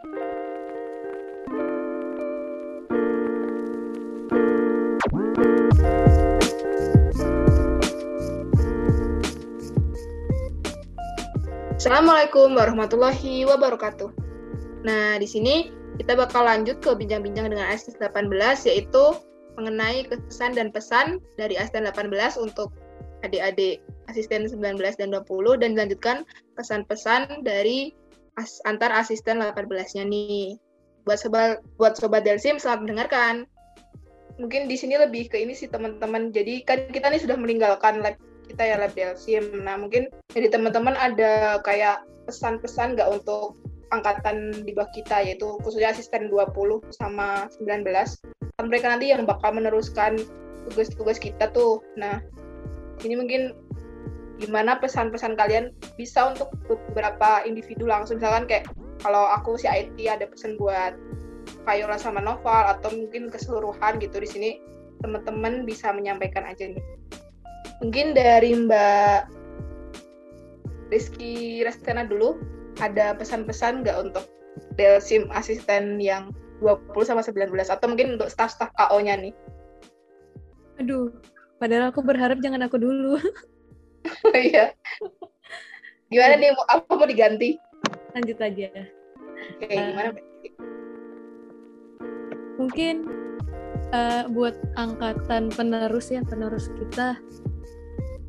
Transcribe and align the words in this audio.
Assalamualaikum 0.00 0.16
warahmatullahi 12.56 13.44
wabarakatuh. 13.44 14.08
Nah, 14.88 15.20
di 15.20 15.28
sini 15.28 15.68
kita 16.00 16.16
bakal 16.16 16.48
lanjut 16.48 16.80
ke 16.80 16.96
bincang-bincang 16.96 17.52
dengan 17.52 17.68
ASIS 17.68 17.92
18 18.00 18.32
yaitu 18.72 19.04
mengenai 19.60 20.08
kesan 20.08 20.56
dan 20.56 20.72
pesan 20.72 21.20
dari 21.36 21.60
asisten 21.60 21.84
18 21.84 22.40
untuk 22.40 22.72
adik-adik 23.20 23.84
asisten 24.08 24.48
19 24.48 24.80
dan 24.96 25.12
20 25.12 25.60
dan 25.60 25.76
dilanjutkan 25.76 26.24
pesan-pesan 26.56 27.44
dari 27.44 27.99
as 28.40 28.56
antar 28.64 28.88
asisten 28.96 29.44
18-nya 29.44 30.04
nih. 30.08 30.56
Buat 31.04 31.18
sobat 31.20 31.60
buat 31.76 31.94
sobat 32.00 32.24
Delsim 32.24 32.56
selamat 32.56 32.80
mendengarkan. 32.88 33.44
Mungkin 34.40 34.72
di 34.72 34.76
sini 34.80 34.96
lebih 34.96 35.28
ke 35.28 35.36
ini 35.36 35.52
sih 35.52 35.68
teman-teman. 35.68 36.32
Jadi 36.32 36.64
kan 36.64 36.88
kita 36.88 37.12
nih 37.12 37.20
sudah 37.20 37.36
meninggalkan 37.36 38.00
lab 38.00 38.16
kita 38.48 38.62
ya 38.64 38.76
lab 38.80 38.96
Delsim. 38.96 39.60
Nah, 39.60 39.76
mungkin 39.76 40.08
jadi 40.32 40.48
teman-teman 40.48 40.96
ada 40.96 41.60
kayak 41.60 42.08
pesan-pesan 42.24 42.96
nggak 42.96 43.10
untuk 43.12 43.60
angkatan 43.90 44.54
di 44.62 44.70
bawah 44.72 44.88
kita 44.94 45.26
yaitu 45.26 45.58
khususnya 45.66 45.90
asisten 45.90 46.30
20 46.30 46.54
sama 46.94 47.50
19 47.58 47.90
kan 48.54 48.64
mereka 48.70 48.86
nanti 48.86 49.10
yang 49.10 49.26
bakal 49.26 49.50
meneruskan 49.50 50.14
tugas-tugas 50.70 51.18
kita 51.18 51.50
tuh 51.50 51.82
nah 51.98 52.22
ini 53.02 53.18
mungkin 53.18 53.50
gimana 54.40 54.80
pesan-pesan 54.80 55.36
kalian 55.36 55.76
bisa 56.00 56.32
untuk 56.32 56.48
beberapa 56.64 57.44
individu 57.44 57.84
langsung 57.84 58.16
misalkan 58.16 58.48
kayak 58.48 58.64
kalau 59.04 59.28
aku 59.28 59.60
si 59.60 59.68
IT 59.68 59.96
ada 60.08 60.24
pesan 60.24 60.56
buat 60.56 60.96
Kayola 61.68 62.00
sama 62.00 62.24
Noval 62.24 62.72
atau 62.72 62.88
mungkin 62.92 63.28
keseluruhan 63.28 64.00
gitu 64.00 64.16
di 64.16 64.28
sini 64.28 64.50
teman-teman 65.04 65.68
bisa 65.68 65.92
menyampaikan 65.92 66.44
aja 66.44 66.68
nih 66.68 66.84
Mungkin 67.80 68.12
dari 68.12 68.52
Mbak 68.52 69.20
Rizky 70.92 71.64
Restena 71.64 72.04
dulu, 72.04 72.36
ada 72.84 73.16
pesan-pesan 73.16 73.80
nggak 73.84 73.98
untuk 74.04 74.28
Delsim 74.76 75.32
asisten 75.32 75.96
yang 75.96 76.36
20 76.60 76.92
sama 77.08 77.24
19 77.24 77.48
atau 77.56 77.86
mungkin 77.88 78.20
untuk 78.20 78.28
staff-staff 78.28 78.68
KO-nya 78.76 79.16
nih? 79.16 79.32
Aduh, 80.76 81.08
padahal 81.56 81.88
aku 81.88 82.04
berharap 82.04 82.44
jangan 82.44 82.68
aku 82.68 82.76
dulu. 82.76 83.16
Iya. 84.34 84.74
gimana 86.10 86.34
nih, 86.38 86.50
apa 86.66 86.90
mau 86.90 87.06
diganti? 87.06 87.56
Lanjut 88.16 88.38
aja. 88.42 88.68
Oke, 89.56 89.66
okay, 89.66 89.76
uh, 89.78 89.84
gimana? 89.92 90.10
Mungkin 92.58 92.94
uh, 93.94 94.24
buat 94.32 94.56
angkatan 94.74 95.54
penerus 95.54 96.10
ya, 96.10 96.20
penerus 96.26 96.68
kita 96.76 97.16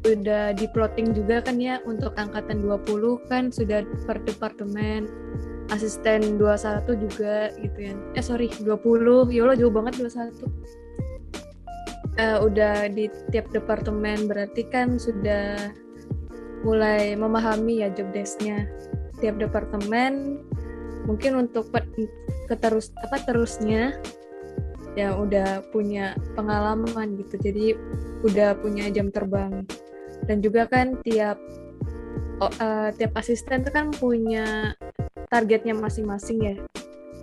udah 0.02 0.58
di 0.58 0.66
plotting 0.74 1.14
juga 1.14 1.46
kan 1.46 1.62
ya 1.62 1.78
untuk 1.86 2.18
angkatan 2.18 2.66
20 2.66 3.30
kan 3.30 3.54
sudah 3.54 3.86
per 4.10 4.18
departemen 4.26 5.06
asisten 5.70 6.42
21 6.42 7.06
juga 7.06 7.54
gitu 7.62 7.78
ya 7.78 7.94
eh 8.18 8.24
sorry 8.26 8.50
20 8.50 9.30
ya 9.30 9.46
Allah 9.46 9.58
jauh 9.62 9.70
banget 9.70 10.02
21 10.02 10.34
uh, 12.22 12.38
udah 12.46 12.88
di 12.94 13.10
tiap 13.34 13.50
departemen 13.50 14.30
berarti 14.30 14.70
kan 14.70 15.02
sudah 15.02 15.74
mulai 16.62 17.18
memahami 17.18 17.82
ya 17.82 17.90
job 17.90 18.14
desknya. 18.14 18.70
Tiap 19.18 19.42
departemen 19.42 20.42
mungkin 21.10 21.50
untuk 21.50 21.74
keterus 22.46 22.94
apa 23.02 23.18
terusnya 23.26 23.98
ya 24.94 25.18
udah 25.18 25.66
punya 25.74 26.14
pengalaman 26.38 27.18
gitu. 27.18 27.42
Jadi 27.42 27.66
udah 28.22 28.54
punya 28.62 28.94
jam 28.94 29.10
terbang. 29.10 29.66
Dan 30.30 30.46
juga 30.46 30.70
kan 30.70 31.02
tiap 31.02 31.42
oh, 32.38 32.54
uh, 32.62 32.94
tiap 32.94 33.18
asisten 33.18 33.66
itu 33.66 33.74
kan 33.74 33.90
punya 33.90 34.78
targetnya 35.34 35.74
masing-masing 35.74 36.40
ya 36.44 36.56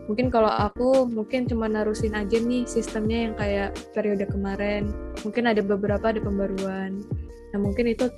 mungkin 0.09 0.33
kalau 0.33 0.49
aku 0.49 1.05
mungkin 1.05 1.45
cuma 1.45 1.69
narusin 1.69 2.17
aja 2.17 2.41
nih 2.41 2.65
sistemnya 2.65 3.29
yang 3.29 3.35
kayak 3.37 3.71
periode 3.93 4.25
kemarin 4.25 4.89
mungkin 5.23 5.47
ada 5.47 5.61
beberapa 5.61 6.11
ada 6.11 6.19
pembaruan 6.19 7.05
nah 7.53 7.61
mungkin 7.61 7.93
itu 7.93 8.09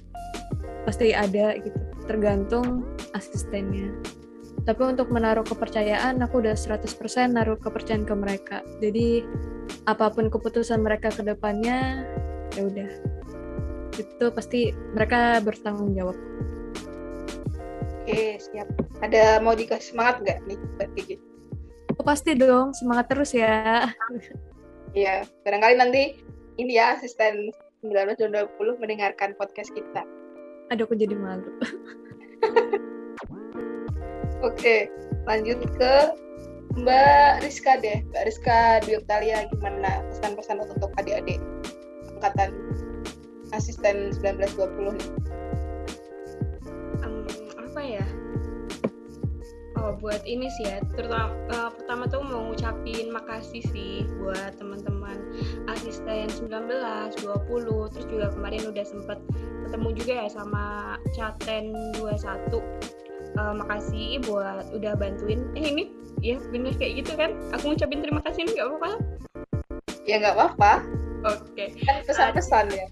pasti 0.86 1.12
ada 1.12 1.58
gitu 1.58 1.76
tergantung 2.06 2.86
asistennya 3.12 3.90
tapi 4.64 4.86
untuk 4.86 5.10
menaruh 5.10 5.42
kepercayaan 5.42 6.22
aku 6.22 6.40
udah 6.46 6.54
100% 6.54 6.86
naruh 7.34 7.58
kepercayaan 7.58 8.06
ke 8.06 8.14
mereka 8.14 8.56
jadi 8.78 9.26
apa 9.90 10.14
pun 10.14 10.30
keputusan 10.30 10.80
mereka 10.80 11.10
ke 11.10 11.26
depannya 11.26 12.06
ya 12.54 12.62
udah 12.66 12.90
itu 14.00 14.26
pasti 14.32 14.72
mereka 14.96 15.42
bertanggung 15.44 15.92
jawab. 15.92 16.16
Oke, 18.00 18.40
siap. 18.40 18.68
Ada 19.04 19.44
mau 19.44 19.52
dikasih 19.52 19.92
semangat 19.92 20.24
nggak 20.24 20.38
nih 20.48 20.58
buat 20.78 20.90
Gigi? 20.96 21.16
Pasti 22.00 22.32
dong, 22.34 22.72
semangat 22.74 23.12
terus 23.12 23.30
ya. 23.36 23.92
Iya, 24.96 25.22
barangkali 25.46 25.74
nanti 25.78 26.02
ini 26.58 26.74
ya 26.74 26.98
asisten 26.98 27.54
1920 27.86 28.80
mendengarkan 28.82 29.38
podcast 29.38 29.70
kita. 29.72 30.02
Aduh, 30.74 30.84
aku 30.86 30.98
jadi 30.98 31.14
malu. 31.14 31.48
Oke, 34.46 34.88
lanjut 35.28 35.60
ke 35.76 35.94
Mbak 36.80 37.44
Rizka 37.44 37.76
deh. 37.78 38.02
Mbak 38.10 38.22
Rizka 38.26 38.80
Dwi 38.82 38.98
Oktalia, 38.98 39.46
gimana 39.52 40.00
pesan-pesan 40.10 40.64
untuk 40.64 40.90
adik-adik 40.96 41.38
angkatan 42.18 42.50
asisten 43.52 44.14
1920 44.18 44.96
nih? 44.96 45.29
Oh, 49.90 49.98
buat 49.98 50.22
ini 50.22 50.46
sih 50.54 50.70
ya, 50.70 50.78
terutama 50.94 51.34
uh, 51.50 51.66
pertama 51.74 52.06
tuh 52.06 52.22
mau 52.22 52.46
ngucapin 52.46 53.10
makasih 53.10 53.58
sih 53.74 54.06
buat 54.22 54.54
teman-teman 54.54 55.18
asisten 55.66 56.30
19, 56.30 56.46
20, 56.46 57.90
terus 57.90 58.06
juga 58.06 58.30
kemarin 58.30 58.70
udah 58.70 58.86
sempet 58.86 59.18
ketemu 59.66 59.88
juga 59.98 60.12
ya 60.22 60.28
sama 60.30 60.94
Caten 61.10 61.74
21. 61.98 62.62
Uh, 63.34 63.54
makasih 63.58 64.22
buat 64.30 64.70
udah 64.70 64.94
bantuin. 64.94 65.42
Eh 65.58 65.74
ini 65.74 65.90
ya 66.22 66.38
bener 66.38 66.70
kayak 66.78 67.02
gitu 67.02 67.18
kan? 67.18 67.34
Aku 67.58 67.74
ngucapin 67.74 67.98
terima 67.98 68.22
kasih 68.22 68.46
nggak 68.46 68.70
apa-apa? 68.70 68.90
Ya 70.06 70.22
nggak 70.22 70.38
apa-apa. 70.38 70.72
Oke. 71.34 71.74
Okay. 71.74 71.82
Kan 71.82 72.06
pesan-pesan 72.06 72.70
ya 72.78 72.86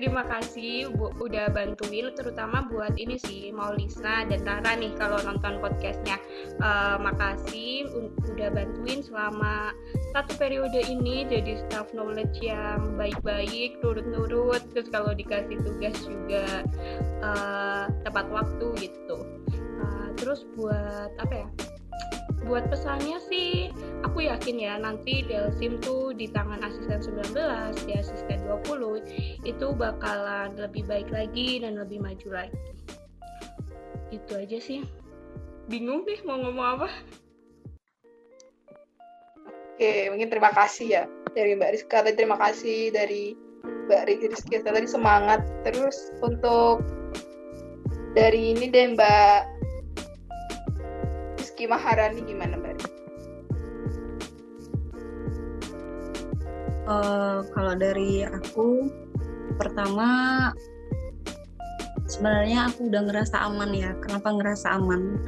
terima 0.00 0.24
kasih 0.24 0.88
bu, 0.96 1.12
udah 1.20 1.52
bantuin 1.52 2.08
terutama 2.16 2.64
buat 2.72 2.96
ini 2.96 3.20
sih 3.20 3.52
Maulisa 3.52 4.24
dan 4.24 4.40
Rara 4.48 4.72
nih 4.80 4.96
kalau 4.96 5.20
nonton 5.20 5.60
podcastnya. 5.60 6.16
Uh, 6.56 6.96
makasih 6.96 7.84
udah 8.32 8.48
bantuin 8.48 9.04
selama 9.04 9.76
satu 10.16 10.40
periode 10.40 10.80
ini 10.88 11.28
jadi 11.28 11.60
staff 11.68 11.92
knowledge 11.92 12.40
yang 12.40 12.96
baik-baik 12.96 13.76
turut-turut 13.84 14.64
terus 14.72 14.88
kalau 14.88 15.12
dikasih 15.12 15.60
tugas 15.60 15.96
juga 16.08 16.64
uh, 17.20 17.92
tepat 18.00 18.24
waktu 18.32 18.88
gitu. 18.88 19.20
Uh, 19.84 20.08
terus 20.16 20.48
buat 20.56 21.12
apa 21.20 21.44
ya 21.44 21.48
buat 22.48 22.72
pesannya 22.72 23.20
sih 23.28 23.68
aku 24.00 24.24
yakin 24.24 24.56
ya 24.56 24.74
nanti 24.80 25.20
Delsim 25.28 25.76
tuh 25.84 26.16
di 26.16 26.26
tangan 26.32 26.64
asisten 26.64 27.00
19 27.04 27.36
di 27.84 27.92
asisten 28.00 28.40
20 28.48 29.44
itu 29.44 29.66
bakalan 29.76 30.56
lebih 30.56 30.88
baik 30.88 31.12
lagi 31.12 31.60
dan 31.60 31.76
lebih 31.76 32.00
maju 32.00 32.28
lagi. 32.44 32.56
Itu 34.08 34.40
aja 34.40 34.58
sih. 34.58 34.88
Bingung 35.68 36.08
deh 36.08 36.18
mau 36.24 36.40
ngomong 36.40 36.66
apa. 36.80 36.88
Oke 39.46 40.12
mungkin 40.12 40.28
terima 40.28 40.52
kasih 40.52 40.86
ya 40.88 41.04
dari 41.36 41.56
Mbak 41.56 41.70
Rizka 41.76 42.04
tadi 42.04 42.16
terima 42.18 42.36
kasih 42.36 42.90
dari 42.92 43.36
Mbak 43.88 44.02
Rizky 44.08 44.60
tadi 44.60 44.88
semangat 44.88 45.44
terus 45.62 46.10
untuk 46.20 46.84
dari 48.18 48.56
ini 48.56 48.66
deh 48.68 48.92
Mbak 48.98 49.59
Rizky 51.60 51.76
Maharani 51.76 52.24
gimana 52.24 52.56
Mbak? 52.56 52.76
Uh, 56.88 57.44
kalau 57.52 57.76
dari 57.76 58.24
aku 58.24 58.88
pertama 59.60 60.08
sebenarnya 62.08 62.72
aku 62.72 62.88
udah 62.88 63.04
ngerasa 63.04 63.44
aman 63.44 63.76
ya. 63.76 63.92
Kenapa 64.00 64.32
ngerasa 64.40 64.72
aman? 64.72 65.20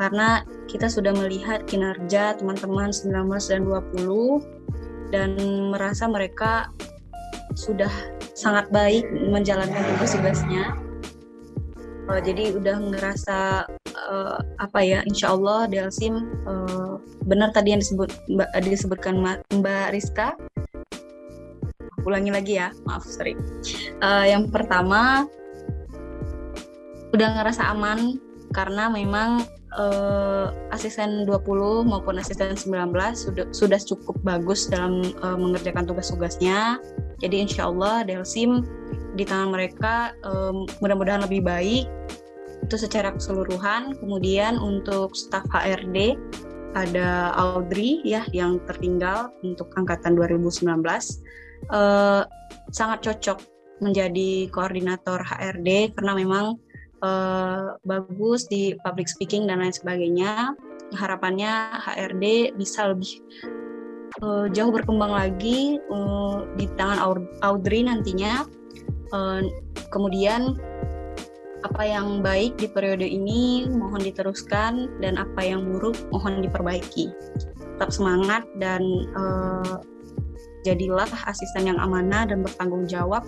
Karena 0.00 0.40
kita 0.72 0.88
sudah 0.88 1.12
melihat 1.12 1.68
kinerja 1.68 2.40
teman-teman 2.40 2.88
19 2.88 3.28
dan 3.52 3.68
20 3.68 5.12
dan 5.12 5.36
merasa 5.68 6.08
mereka 6.08 6.72
sudah 7.60 7.92
sangat 8.32 8.72
baik 8.72 9.04
menjalankan 9.12 9.84
tugas-tugasnya. 10.00 10.80
Uh, 12.08 12.24
jadi 12.24 12.56
udah 12.56 12.80
ngerasa 12.88 13.68
uh, 14.08 14.38
apa 14.60 14.80
ya 14.84 15.00
insya 15.08 15.32
Allah 15.32 15.66
Delsim 15.68 16.28
uh, 16.44 17.00
benar 17.24 17.50
tadi 17.50 17.72
yang 17.72 17.80
disebut 17.80 18.12
Mbak 18.28 18.48
disebutkan 18.64 19.14
Mbak 19.52 19.86
Rizka. 19.92 20.36
Ulangi 22.04 22.28
lagi 22.28 22.60
ya 22.60 22.68
maaf 22.84 23.08
sorry. 23.08 23.32
Uh, 24.04 24.28
yang 24.28 24.52
pertama 24.52 25.24
udah 27.16 27.28
ngerasa 27.40 27.72
aman 27.72 28.20
karena 28.52 28.92
memang 28.92 29.46
uh, 29.78 30.52
asisten 30.70 31.24
20 31.26 31.88
maupun 31.88 32.18
asisten 32.20 32.54
19 32.54 32.92
sudah 33.14 33.46
sudah 33.50 33.80
cukup 33.80 34.16
bagus 34.22 34.68
dalam 34.68 35.00
uh, 35.24 35.38
mengerjakan 35.38 35.88
tugas-tugasnya. 35.88 36.78
Jadi 37.22 37.36
insya 37.48 37.72
Allah 37.72 38.04
Delsim 38.04 38.66
di 39.14 39.22
tangan 39.22 39.54
mereka 39.54 40.12
um, 40.26 40.66
mudah-mudahan 40.82 41.22
lebih 41.22 41.46
baik 41.46 41.86
itu 42.64 42.80
secara 42.80 43.12
keseluruhan. 43.12 43.94
Kemudian 44.00 44.56
untuk 44.56 45.12
staf 45.12 45.44
HRD 45.52 46.16
ada 46.74 47.30
Audrey 47.38 48.02
ya 48.02 48.26
yang 48.34 48.58
tertinggal 48.66 49.30
untuk 49.46 49.70
angkatan 49.78 50.18
2019 50.18 50.66
uh, 51.70 52.26
sangat 52.74 52.98
cocok 53.06 53.38
menjadi 53.78 54.50
koordinator 54.50 55.22
HRD 55.22 55.94
karena 55.94 56.12
memang 56.18 56.46
uh, 57.06 57.78
bagus 57.86 58.50
di 58.50 58.74
public 58.82 59.06
speaking 59.06 59.46
dan 59.46 59.62
lain 59.62 59.74
sebagainya. 59.74 60.56
Harapannya 60.94 61.78
HRD 61.78 62.54
bisa 62.58 62.90
lebih 62.90 63.22
uh, 64.22 64.46
jauh 64.50 64.74
berkembang 64.74 65.14
lagi 65.14 65.78
uh, 65.90 66.42
di 66.58 66.66
tangan 66.74 66.98
Audrey 67.42 67.86
nantinya. 67.86 68.46
Eh, 69.14 69.42
kemudian 69.94 70.58
apa 71.64 71.82
yang 71.82 72.20
baik 72.20 72.60
di 72.60 72.68
periode 72.68 73.08
ini 73.08 73.64
mohon 73.72 74.04
diteruskan 74.04 75.00
dan 75.00 75.16
apa 75.16 75.40
yang 75.40 75.64
buruk 75.64 75.96
mohon 76.12 76.44
diperbaiki. 76.44 77.08
Tetap 77.74 77.90
semangat 77.90 78.44
dan 78.60 78.84
uh, 79.16 79.80
jadilah 80.68 81.08
asisten 81.24 81.72
yang 81.72 81.80
amanah 81.80 82.28
dan 82.28 82.44
bertanggung 82.44 82.84
jawab. 82.84 83.24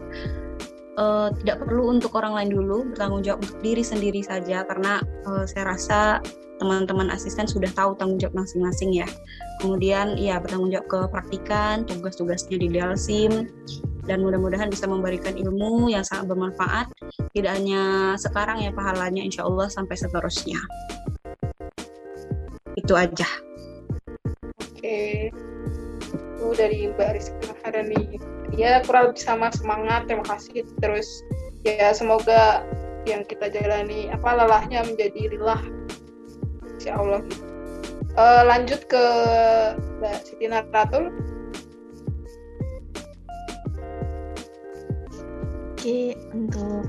Uh, 0.97 1.29
tidak 1.45 1.61
perlu 1.61 1.93
untuk 1.93 2.17
orang 2.17 2.33
lain 2.33 2.51
dulu, 2.57 2.89
bertanggung 2.93 3.21
jawab 3.21 3.45
untuk 3.45 3.61
diri 3.61 3.85
sendiri 3.85 4.25
saja 4.25 4.65
karena 4.65 5.05
uh, 5.29 5.45
saya 5.45 5.77
rasa 5.77 6.25
teman-teman 6.57 7.13
asisten 7.13 7.45
sudah 7.45 7.69
tahu 7.77 7.93
tanggung 8.01 8.17
jawab 8.17 8.45
masing-masing 8.45 9.05
ya. 9.05 9.09
Kemudian 9.61 10.17
ya 10.17 10.41
bertanggung 10.41 10.73
jawab 10.73 10.89
ke 10.89 11.01
praktikan, 11.13 11.85
tugas-tugasnya 11.85 12.57
di 12.57 12.69
Delsim, 12.73 13.53
dan 14.07 14.23
mudah-mudahan 14.23 14.71
bisa 14.71 14.87
memberikan 14.87 15.35
ilmu 15.35 15.91
yang 15.91 16.07
sangat 16.07 16.31
bermanfaat 16.31 16.87
tidak 17.35 17.53
hanya 17.59 18.15
sekarang 18.17 18.63
ya 18.63 18.71
pahalanya 18.73 19.21
insya 19.21 19.45
Allah 19.45 19.69
sampai 19.69 19.99
seterusnya. 19.99 20.59
Itu 22.79 22.95
aja. 22.95 23.27
Oke. 24.63 25.29
Itu 26.39 26.47
dari 26.55 26.89
Mbak 26.95 27.11
Rizky 27.19 27.43
Maharani. 27.51 28.03
Ya 28.55 28.81
kurang 28.87 29.13
lebih 29.13 29.21
sama 29.21 29.51
semangat. 29.51 30.07
Terima 30.07 30.25
kasih. 30.25 30.65
Terus 30.79 31.09
ya 31.67 31.91
semoga 31.91 32.63
yang 33.05 33.27
kita 33.27 33.51
jalani 33.51 34.11
apa 34.11 34.39
lelahnya 34.39 34.87
menjadi 34.87 35.35
rilah 35.35 35.63
insya 36.79 36.97
Allah. 36.97 37.23
Uh, 38.17 38.43
lanjut 38.49 38.81
ke 38.89 39.05
Mbak 40.01 40.17
Siti 40.25 40.49
Naratul 40.49 41.13
Untuk 46.35 46.83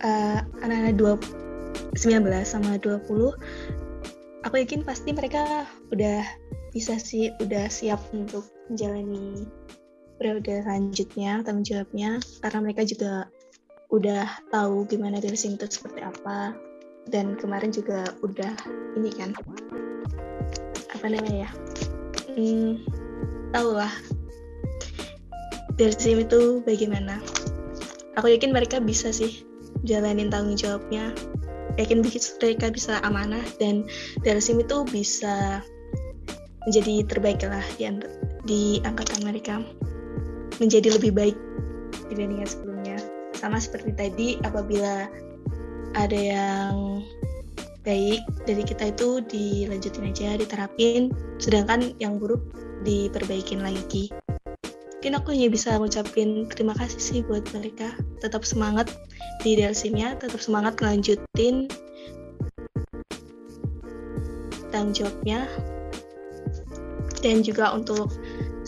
uh, 0.00 0.40
anak-anak 0.64 1.20
19 2.00 2.24
sama 2.48 2.80
20, 2.80 3.04
aku 4.48 4.54
yakin 4.56 4.80
pasti 4.88 5.12
mereka 5.12 5.68
udah 5.92 6.24
bisa 6.72 6.96
sih, 6.96 7.28
udah 7.44 7.68
siap 7.68 8.00
untuk 8.16 8.48
menjalani 8.72 9.44
periode 10.16 10.64
selanjutnya, 10.64 11.44
tanggung 11.44 11.68
jawabnya, 11.68 12.24
karena 12.40 12.58
mereka 12.64 12.88
juga 12.88 13.28
udah 13.92 14.24
tahu 14.48 14.88
gimana 14.88 15.20
racing 15.20 15.60
itu 15.60 15.68
seperti 15.68 16.08
apa, 16.08 16.56
dan 17.12 17.36
kemarin 17.36 17.68
juga 17.68 18.16
udah 18.24 18.52
ini 18.96 19.12
kan, 19.12 19.36
apa 20.96 21.04
namanya 21.04 21.44
ya, 21.44 21.50
hmm, 22.32 22.80
tahu 23.52 23.76
lah, 23.76 23.92
racing 25.76 26.24
itu 26.24 26.64
bagaimana 26.64 27.20
aku 28.18 28.34
yakin 28.34 28.50
mereka 28.50 28.82
bisa 28.82 29.14
sih 29.14 29.46
jalanin 29.86 30.28
tanggung 30.28 30.58
jawabnya. 30.58 31.14
Yakin 31.78 32.02
mereka 32.02 32.74
bisa 32.74 32.98
amanah 33.06 33.46
dan 33.62 33.86
dari 34.26 34.42
sini 34.42 34.66
tuh 34.66 34.82
bisa 34.90 35.62
menjadi 36.66 37.06
terbaik 37.06 37.46
lah 37.46 37.62
di, 37.78 37.86
di 38.42 38.62
angkatan 38.82 39.22
mereka. 39.22 39.62
Menjadi 40.58 40.98
lebih 40.98 41.14
baik 41.14 41.38
dibandingkan 42.10 42.50
sebelumnya. 42.50 42.98
Sama 43.38 43.62
seperti 43.62 43.94
tadi 43.94 44.28
apabila 44.42 45.06
ada 45.94 46.18
yang 46.18 47.06
baik 47.86 48.26
dari 48.42 48.66
kita 48.66 48.90
itu 48.90 49.22
dilanjutin 49.30 50.10
aja 50.10 50.34
diterapin. 50.34 51.14
Sedangkan 51.38 51.94
yang 52.02 52.18
buruk 52.18 52.42
diperbaikin 52.82 53.62
lagi 53.62 54.10
mungkin 55.08 55.24
aku 55.24 55.32
hanya 55.32 55.48
bisa 55.48 55.72
ngucapin 55.80 56.44
terima 56.52 56.76
kasih 56.76 57.00
sih 57.00 57.18
buat 57.24 57.40
mereka. 57.56 57.96
Tetap 58.20 58.44
semangat 58.44 58.92
di 59.40 59.56
Delsimnya 59.56 60.20
tetap 60.20 60.36
semangat 60.36 60.76
ngelanjutin 60.76 61.64
tanggung 64.68 64.92
jawabnya. 64.92 65.48
Dan 67.24 67.40
juga 67.40 67.72
untuk 67.72 68.12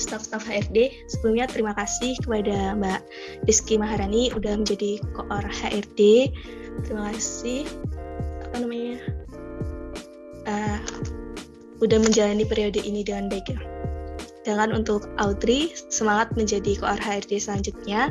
staf-staf 0.00 0.48
HRD 0.48 1.04
sebelumnya 1.12 1.44
terima 1.44 1.76
kasih 1.76 2.16
kepada 2.24 2.72
Mbak 2.72 3.00
Rizky 3.44 3.76
Maharani 3.76 4.32
udah 4.32 4.56
menjadi 4.56 4.96
koor 5.12 5.44
HRD 5.44 6.32
terima 6.88 7.12
kasih 7.12 7.68
apa 8.48 8.64
namanya 8.64 8.96
uh, 10.48 10.80
udah 11.84 12.00
menjalani 12.00 12.48
periode 12.48 12.80
ini 12.80 13.04
dengan 13.04 13.28
baik 13.28 13.52
ya 13.52 13.69
dengan 14.40 14.72
untuk 14.72 15.04
Audrey, 15.20 15.76
semangat 15.92 16.32
menjadi 16.32 16.80
koor 16.80 16.96
HRD 16.96 17.36
selanjutnya. 17.36 18.08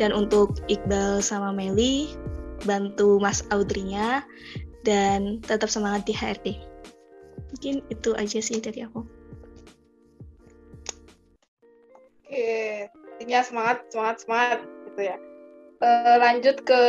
Dan 0.00 0.12
untuk 0.16 0.56
Iqbal 0.72 1.20
sama 1.20 1.52
Meli, 1.52 2.16
bantu 2.64 3.20
Mas 3.20 3.44
Audrey-nya. 3.52 4.24
Dan 4.86 5.44
tetap 5.44 5.68
semangat 5.68 6.08
di 6.08 6.14
HRD. 6.16 6.56
Mungkin 7.52 7.84
itu 7.92 8.10
aja 8.16 8.38
sih 8.40 8.62
dari 8.62 8.86
aku. 8.86 9.04
Oke, 12.26 12.90
intinya 13.18 13.40
semangat, 13.44 13.86
semangat, 13.90 14.16
semangat 14.24 14.58
gitu 14.90 15.00
ya. 15.12 15.16
Uh, 15.84 16.16
lanjut 16.18 16.56
ke 16.64 16.82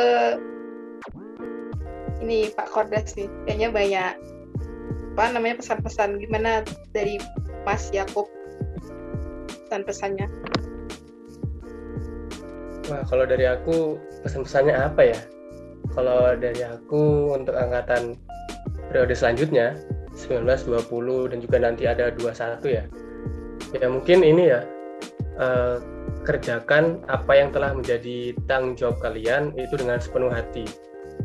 ini 2.23 2.49
Pak 2.55 2.71
Kordas 2.71 3.13
nih, 3.19 3.29
kayaknya 3.45 3.69
banyak 3.69 4.13
apa 5.17 5.33
namanya 5.33 5.57
pesan-pesan 5.59 6.21
gimana 6.21 6.61
dari 6.93 7.17
Mas 7.65 7.89
Yakub 7.89 8.29
pesan-pesannya? 9.67 10.27
Wah, 12.87 13.03
kalau 13.11 13.27
dari 13.27 13.43
aku 13.43 13.99
pesan-pesannya 14.23 14.71
apa 14.71 15.11
ya? 15.11 15.19
Kalau 15.91 16.39
dari 16.39 16.63
aku 16.63 17.35
untuk 17.35 17.51
angkatan 17.51 18.15
periode 18.87 19.11
selanjutnya 19.11 19.75
19, 20.15 20.47
20 20.47 21.31
dan 21.35 21.37
juga 21.43 21.57
nanti 21.59 21.83
ada 21.83 22.07
21 22.15 22.63
ya. 22.71 22.87
Ya 23.75 23.87
mungkin 23.91 24.23
ini 24.23 24.55
ya 24.55 24.63
uh, 25.35 25.83
kerjakan 26.23 27.03
apa 27.11 27.35
yang 27.35 27.51
telah 27.51 27.75
menjadi 27.75 28.31
tanggung 28.47 28.79
jawab 28.79 29.03
kalian 29.03 29.51
itu 29.59 29.75
dengan 29.75 29.99
sepenuh 29.99 30.31
hati. 30.31 30.63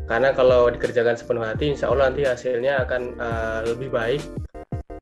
Karena 0.03 0.35
kalau 0.35 0.67
dikerjakan 0.67 1.15
sepenuh 1.15 1.47
hati, 1.47 1.71
insya 1.71 1.87
Allah 1.87 2.11
nanti 2.11 2.27
hasilnya 2.27 2.83
akan 2.83 3.01
uh, 3.23 3.59
lebih 3.63 3.87
baik 3.87 4.19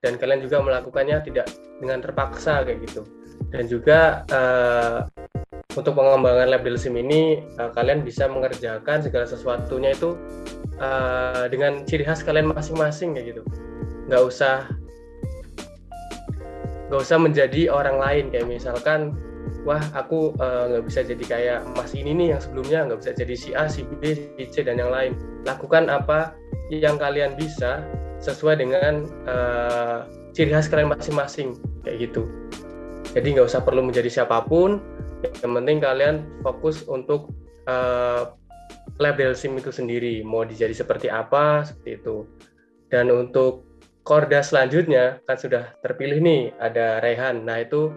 dan 0.06 0.22
kalian 0.22 0.46
juga 0.46 0.62
melakukannya 0.62 1.26
tidak 1.26 1.50
dengan 1.82 2.06
terpaksa 2.06 2.62
kayak 2.62 2.86
gitu 2.86 3.02
dan 3.50 3.66
juga 3.66 4.22
uh, 4.30 5.10
untuk 5.74 5.98
pengembangan 5.98 6.52
lab 6.52 6.68
sim 6.78 6.94
ini 7.00 7.42
uh, 7.58 7.72
kalian 7.74 8.06
bisa 8.06 8.28
mengerjakan 8.28 9.02
segala 9.02 9.26
sesuatunya 9.26 9.96
itu 9.96 10.14
uh, 10.78 11.50
dengan 11.50 11.82
ciri 11.88 12.06
khas 12.06 12.22
kalian 12.22 12.54
masing-masing 12.54 13.18
kayak 13.18 13.34
gitu. 13.36 13.42
Nggak 14.12 14.24
usah 14.28 14.56
nggak 16.92 17.02
usah 17.02 17.18
menjadi 17.18 17.72
orang 17.72 17.98
lain. 17.98 18.26
Kayak 18.30 18.52
misalkan 18.52 19.16
wah 19.64 19.82
aku 19.96 20.36
nggak 20.38 20.84
bisa 20.86 21.02
jadi 21.08 21.24
kayak 21.24 21.60
mas 21.74 21.96
ini 21.96 22.12
nih 22.12 22.28
yang 22.36 22.42
sebelumnya 22.44 22.80
nggak 22.86 23.00
bisa 23.00 23.12
jadi 23.16 23.36
si 23.40 23.50
A 23.56 23.66
si 23.72 23.88
B 23.88 24.14
si 24.38 24.44
C 24.52 24.62
dan 24.68 24.76
yang 24.78 24.92
lain. 24.92 25.16
Lakukan 25.48 25.88
apa 25.88 26.36
yang 26.68 27.00
kalian 27.00 27.40
bisa 27.40 27.84
sesuai 28.22 28.62
dengan 28.62 29.10
uh, 29.26 30.06
ciri 30.32 30.54
khas 30.54 30.70
kalian 30.70 30.94
masing-masing 30.94 31.58
kayak 31.84 32.08
gitu 32.08 32.30
jadi 33.12 33.28
nggak 33.38 33.48
usah 33.50 33.62
perlu 33.66 33.82
menjadi 33.84 34.22
siapa 34.22 34.46
pun. 34.46 34.80
Yang 35.22 35.54
penting 35.54 35.78
kalian 35.82 36.16
fokus 36.42 36.86
untuk 36.86 37.30
uh, 37.70 38.34
lab 38.98 39.18
sim 39.34 39.58
itu 39.58 39.74
sendiri. 39.74 40.22
Mau 40.22 40.46
dijadi 40.46 40.74
seperti 40.74 41.10
apa 41.10 41.66
seperti 41.66 42.02
itu. 42.02 42.26
Dan 42.92 43.10
untuk 43.10 43.66
korda 44.02 44.42
selanjutnya 44.42 45.22
kan 45.30 45.38
sudah 45.38 45.78
terpilih 45.86 46.22
nih 46.22 46.42
ada 46.58 47.02
Rehan. 47.02 47.46
Nah 47.46 47.62
itu 47.62 47.94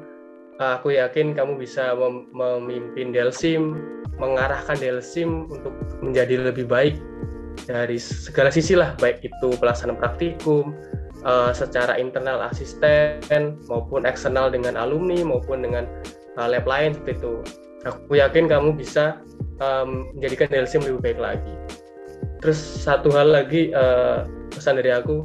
aku 0.60 0.94
yakin 0.94 1.34
kamu 1.34 1.58
bisa 1.58 1.96
mem 1.96 2.30
memimpin 2.30 3.10
Delsim, 3.10 3.80
mengarahkan 4.20 4.78
Delsim 4.78 5.48
untuk 5.50 5.74
menjadi 6.04 6.52
lebih 6.52 6.68
baik 6.68 6.94
dari 7.64 7.96
segala 7.96 8.50
sisi 8.50 8.74
lah, 8.76 8.94
baik 8.98 9.22
itu 9.24 9.48
pelaksanaan 9.58 9.98
praktikum, 9.98 10.74
uh, 11.24 11.50
secara 11.50 11.96
internal 11.98 12.40
asisten 12.44 13.58
maupun 13.66 14.04
eksternal 14.04 14.52
dengan 14.52 14.78
alumni 14.78 15.20
maupun 15.24 15.64
dengan 15.64 15.88
uh, 16.38 16.48
lab 16.48 16.68
lain 16.68 16.94
seperti 16.94 17.20
itu. 17.20 17.34
Aku 17.84 18.16
yakin 18.16 18.48
kamu 18.48 18.72
bisa 18.76 19.20
um, 19.60 20.08
menjadikan 20.16 20.48
Delsim 20.48 20.80
lebih 20.84 21.00
baik 21.04 21.20
lagi. 21.20 21.54
Terus 22.40 22.56
satu 22.56 23.12
hal 23.12 23.32
lagi 23.32 23.72
uh, 23.76 24.24
pesan 24.52 24.80
dari 24.80 24.92
aku 24.92 25.24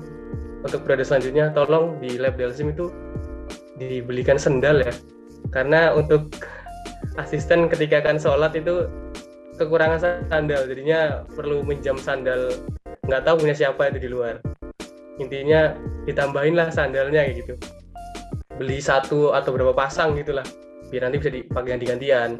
untuk 0.63 0.83
periode 0.83 1.07
selanjutnya 1.07 1.55
tolong 1.55 1.95
di 2.03 2.19
lab 2.19 2.35
Delsim 2.35 2.75
itu 2.75 2.91
dibelikan 3.79 4.35
sendal 4.35 4.83
ya 4.83 4.91
karena 5.55 5.95
untuk 5.95 6.35
asisten 7.15 7.71
ketika 7.71 8.03
akan 8.03 8.19
sholat 8.19 8.51
itu 8.59 8.91
kekurangan 9.55 10.27
sandal 10.27 10.67
jadinya 10.67 11.23
perlu 11.31 11.63
minjam 11.63 11.95
sandal 11.95 12.51
nggak 13.07 13.23
tahu 13.23 13.47
punya 13.47 13.55
siapa 13.55 13.87
itu 13.91 14.07
di 14.07 14.09
luar 14.11 14.43
intinya 15.19 15.75
ditambahin 16.07 16.55
lah 16.55 16.71
sandalnya 16.71 17.27
kayak 17.27 17.45
gitu. 17.45 17.53
Beli 18.55 18.79
satu 18.79 19.35
atau 19.35 19.51
berapa 19.55 19.75
pasang 19.75 20.15
gitulah 20.15 20.43
biar 20.89 21.05
nanti 21.05 21.21
bisa 21.21 21.31
dipakai 21.31 21.77
ganti-gantian. 21.77 22.39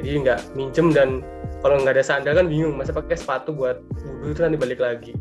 Jadi 0.00 0.08
nggak 0.24 0.40
minjem 0.56 0.94
dan 0.94 1.20
kalau 1.60 1.76
nggak 1.82 2.00
ada 2.00 2.04
sandal 2.06 2.32
kan 2.32 2.46
bingung 2.48 2.78
masa 2.78 2.96
pakai 2.96 3.18
sepatu 3.18 3.52
buat 3.52 3.84
wudhu 4.00 4.32
itu 4.32 4.40
nanti 4.40 4.56
balik 4.56 4.80
lagi. 4.80 5.12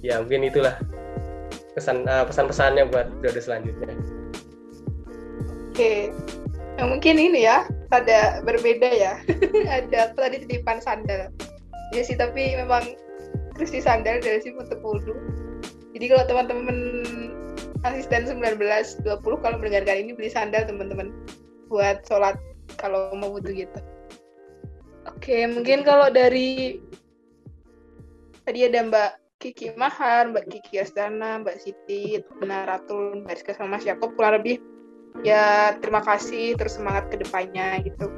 Ya 0.00 0.22
mungkin 0.22 0.48
itulah 0.48 0.78
pesan 1.76 2.08
uh, 2.08 2.24
pesan-pesannya 2.24 2.88
buat 2.88 3.12
periode 3.20 3.40
selanjutnya. 3.42 3.92
Oke 5.74 6.14
yang 6.78 6.94
mungkin 6.94 7.18
ini 7.18 7.42
ya 7.44 7.66
ada 7.90 8.40
berbeda 8.46 8.88
ya. 8.88 9.12
Ada 9.82 10.14
tadi 10.14 10.46
titipan 10.46 10.78
sandal. 10.78 11.34
Ya 11.90 12.02
sih 12.06 12.14
tapi 12.14 12.54
memang 12.54 12.94
krisis 13.58 13.84
sandal 13.84 14.22
dari 14.22 14.38
sih 14.38 14.54
untuk 14.54 14.78
wudhu 14.86 15.18
jadi 15.96 16.04
kalau 16.12 16.24
teman-teman 16.28 16.78
asisten 17.86 18.26
19 18.26 18.58
20 18.58 19.22
kalau 19.22 19.56
mendengarkan 19.56 19.96
ini 20.02 20.10
beli 20.12 20.28
sandal 20.28 20.66
teman-teman 20.66 21.14
buat 21.70 22.02
sholat 22.08 22.36
kalau 22.76 23.14
mau 23.14 23.32
wudhu 23.32 23.54
gitu. 23.54 23.80
Oke, 25.08 25.48
mungkin 25.48 25.86
kalau 25.86 26.12
dari 26.12 26.82
tadi 28.44 28.68
ada 28.68 28.84
Mbak 28.84 29.10
Kiki 29.38 29.72
Mahar, 29.78 30.28
Mbak 30.34 30.50
Kiki 30.50 30.82
Astana, 30.82 31.40
Mbak 31.40 31.56
Siti, 31.62 32.20
Naratul, 32.42 33.24
Mbak 33.24 33.32
Rizka 33.40 33.52
sama 33.56 33.78
Mas 33.78 33.86
Yakob 33.86 34.12
kurang 34.18 34.42
lebih 34.42 34.60
ya 35.26 35.74
terima 35.82 35.98
kasih 36.04 36.54
terus 36.54 36.76
semangat 36.76 37.08
ke 37.10 37.16
depannya 37.18 37.80
gitu. 37.82 38.10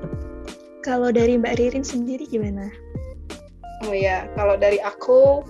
Kalau 0.80 1.12
dari 1.12 1.36
Mbak 1.36 1.60
Ririn 1.60 1.84
sendiri 1.84 2.24
gimana? 2.24 2.72
Oh 3.84 3.96
ya, 3.96 4.28
kalau 4.36 4.56
dari 4.56 4.80
aku 4.80 5.44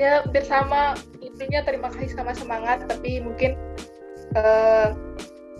ya 0.00 0.24
bersama 0.28 0.96
intinya 1.20 1.60
terima 1.64 1.88
kasih 1.92 2.16
sama 2.16 2.32
semangat 2.32 2.84
tapi 2.88 3.20
mungkin 3.20 3.56
uh, 4.36 4.96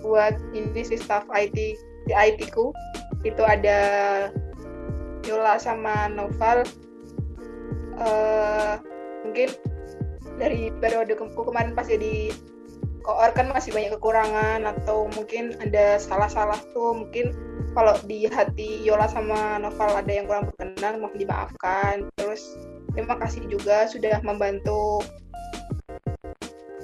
buat 0.02 0.34
ini 0.56 0.82
si 0.82 0.98
staff 0.98 1.28
IT 1.30 1.56
di 2.08 2.12
IT 2.12 2.50
ku 2.50 2.74
itu 3.22 3.42
ada 3.46 3.80
Yola 5.22 5.54
sama 5.58 6.10
Noval. 6.10 6.66
Uh, 8.02 8.82
mungkin 9.22 9.54
dari 10.40 10.74
periode 10.82 11.14
ke 11.14 11.22
kemarin 11.22 11.76
pas 11.78 11.86
jadi 11.86 12.34
koor 13.06 13.30
kan 13.34 13.50
masih 13.54 13.70
banyak 13.70 13.94
kekurangan 13.98 14.66
atau 14.66 15.06
mungkin 15.14 15.54
ada 15.62 15.98
salah-salah 15.98 16.58
tuh 16.74 16.94
mungkin 16.94 17.34
kalau 17.72 17.96
di 18.04 18.28
hati 18.28 18.84
Yola 18.84 19.08
sama 19.08 19.56
Noval 19.56 20.04
ada 20.04 20.12
yang 20.12 20.28
kurang 20.28 20.52
berkenan 20.52 21.00
mohon 21.00 21.16
dimaafkan. 21.16 22.08
Terus 22.20 22.60
terima 22.92 23.16
kasih 23.16 23.48
juga 23.48 23.88
sudah 23.88 24.20
membantu 24.20 25.00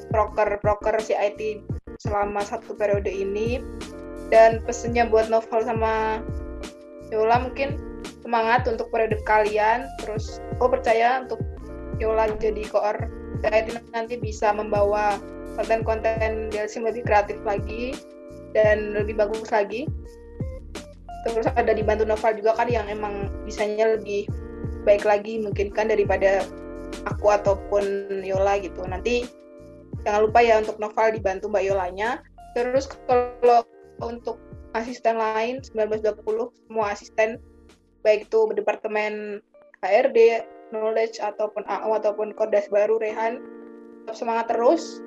proker-proker 0.09 0.97
CIT 1.05 1.61
selama 2.01 2.41
satu 2.41 2.73
periode 2.73 3.09
ini. 3.09 3.61
Dan 4.29 4.61
pesennya 4.65 5.09
buat 5.09 5.33
novel 5.33 5.65
sama 5.65 6.21
Yola 7.09 7.49
mungkin 7.49 7.81
semangat 8.25 8.69
untuk 8.69 8.89
periode 8.89 9.21
kalian. 9.25 9.89
Terus 10.01 10.41
aku 10.57 10.73
percaya 10.73 11.25
untuk 11.25 11.41
Yola 12.01 12.33
jadi 12.41 12.65
koor 12.69 12.97
CIT 13.45 13.93
nanti 13.93 14.17
bisa 14.17 14.53
membawa 14.57 15.21
konten-konten 15.61 16.49
DLC 16.55 16.81
lebih 16.81 17.03
kreatif 17.03 17.37
lagi 17.43 17.93
dan 18.57 18.95
lebih 18.97 19.19
bagus 19.19 19.51
lagi 19.51 19.85
terus 21.27 21.47
ada 21.51 21.75
dibantu 21.75 22.07
novel 22.07 22.39
juga 22.39 22.55
kan 22.55 22.69
yang 22.71 22.87
emang 22.87 23.31
bisanya 23.43 23.99
lebih 23.99 24.29
baik 24.87 25.03
lagi 25.03 25.43
mungkin 25.43 25.75
kan 25.75 25.91
daripada 25.91 26.47
aku 27.05 27.27
ataupun 27.33 27.85
Yola 28.23 28.61
gitu. 28.63 28.85
Nanti 28.87 29.27
jangan 30.07 30.31
lupa 30.31 30.41
ya 30.41 30.63
untuk 30.63 30.79
novel 30.79 31.13
dibantu 31.15 31.51
Mbak 31.51 31.65
Yolanya. 31.69 32.23
Terus 32.57 32.89
kalau 33.07 33.67
untuk 34.01 34.39
asisten 34.73 35.19
lain 35.19 35.61
1920 35.65 36.23
semua 36.69 36.95
asisten 36.95 37.43
baik 38.07 38.31
itu 38.31 38.41
departemen 38.55 39.43
HRD 39.83 40.45
knowledge 40.71 41.19
ataupun 41.19 41.65
AO 41.67 41.97
ataupun 41.97 42.37
Kordas 42.37 42.69
baru 42.69 43.01
Rehan 43.01 43.41
semangat 44.13 44.53
terus. 44.53 45.03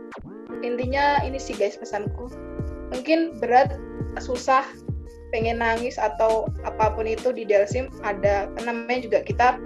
Intinya 0.61 1.23
ini 1.25 1.41
sih 1.41 1.55
guys 1.57 1.79
pesanku. 1.79 2.29
Mungkin 2.91 3.39
berat 3.39 3.79
susah 4.19 4.67
pengen 5.31 5.63
nangis 5.63 5.95
atau 5.97 6.51
apa 6.67 6.93
pun 6.93 7.07
itu 7.07 7.31
di 7.31 7.47
Delsim 7.47 7.87
ada 8.03 8.51
namanya 8.61 9.07
juga 9.07 9.19
kita 9.23 9.57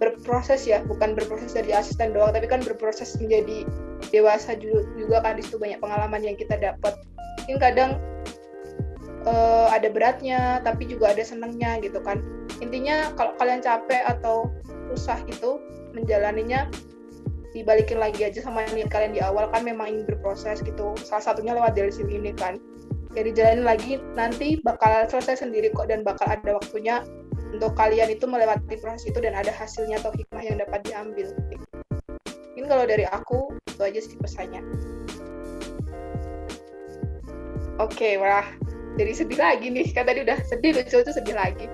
berproses 0.00 0.64
ya 0.64 0.80
bukan 0.86 1.12
berproses 1.12 1.52
dari 1.52 1.76
asisten 1.76 2.16
doang 2.16 2.32
tapi 2.32 2.48
kan 2.48 2.64
berproses 2.64 3.18
menjadi 3.20 3.68
dewasa 4.08 4.56
juga, 4.56 4.88
juga 4.96 5.16
kan 5.20 5.36
di 5.36 5.42
situ 5.44 5.60
banyak 5.60 5.76
pengalaman 5.82 6.24
yang 6.24 6.36
kita 6.40 6.56
dapat 6.56 6.96
mungkin 7.44 7.58
kadang 7.60 7.90
uh, 9.26 9.68
ada 9.72 9.92
beratnya 9.92 10.60
tapi 10.64 10.88
juga 10.88 11.12
ada 11.12 11.24
senangnya 11.24 11.80
gitu 11.82 12.00
kan. 12.00 12.22
Intinya 12.60 13.12
kalau 13.16 13.36
kalian 13.40 13.64
capek 13.64 14.04
atau 14.04 14.48
susah 14.92 15.20
itu 15.28 15.60
menjalaninya 15.96 16.68
dibalikin 17.50 17.98
lagi 17.98 18.22
aja 18.22 18.46
sama 18.46 18.62
niat 18.70 18.94
kalian 18.94 19.16
di 19.16 19.20
awal 19.20 19.50
kan 19.50 19.66
memang 19.66 19.90
ingin 19.90 20.04
berproses 20.06 20.62
gitu. 20.62 20.94
Salah 21.02 21.24
satunya 21.32 21.56
lewat 21.56 21.74
Delsim 21.74 22.06
ini 22.06 22.30
kan 22.36 22.62
ya 23.18 23.26
dijalanin 23.26 23.66
lagi 23.66 23.98
nanti 24.14 24.62
bakal 24.62 25.06
selesai 25.10 25.42
sendiri 25.42 25.74
kok 25.74 25.90
dan 25.90 26.06
bakal 26.06 26.30
ada 26.30 26.54
waktunya 26.54 27.02
untuk 27.50 27.74
kalian 27.74 28.14
itu 28.14 28.24
melewati 28.30 28.78
proses 28.78 29.10
itu 29.10 29.18
dan 29.18 29.34
ada 29.34 29.50
hasilnya 29.50 29.98
atau 29.98 30.14
hikmah 30.14 30.42
yang 30.42 30.62
dapat 30.62 30.86
diambil. 30.86 31.34
Mungkin 32.54 32.66
kalau 32.70 32.84
dari 32.86 33.06
aku 33.10 33.50
itu 33.66 33.82
aja 33.82 34.00
sih 34.00 34.14
pesannya. 34.18 34.62
Oke 37.80 37.96
okay, 37.96 38.12
wah 38.20 38.46
jadi 38.94 39.12
sedih 39.16 39.40
lagi 39.40 39.66
nih. 39.72 39.90
Kan 39.90 40.06
tadi 40.06 40.22
udah 40.22 40.38
sedih 40.46 40.78
lucu 40.78 41.02
itu 41.02 41.10
sedih 41.10 41.34
lagi. 41.34 41.66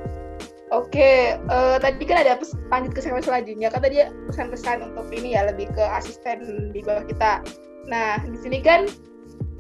Oke 0.73 0.99
okay, 0.99 1.17
uh, 1.53 1.77
eh, 1.77 1.79
tadi 1.85 2.05
kan 2.09 2.25
ada 2.25 2.41
lanjut 2.73 2.93
ke 2.97 3.01
segmen 3.05 3.21
selanjutnya. 3.21 3.69
Kan 3.69 3.85
tadi 3.85 4.01
pesan-pesan 4.33 4.81
untuk 4.81 5.13
ini 5.13 5.37
ya 5.37 5.45
lebih 5.53 5.69
ke 5.77 5.85
asisten 5.85 6.73
di 6.73 6.81
bawah 6.81 7.05
kita. 7.05 7.45
Nah 7.91 8.25
di 8.25 8.39
sini 8.41 8.65
kan 8.65 8.89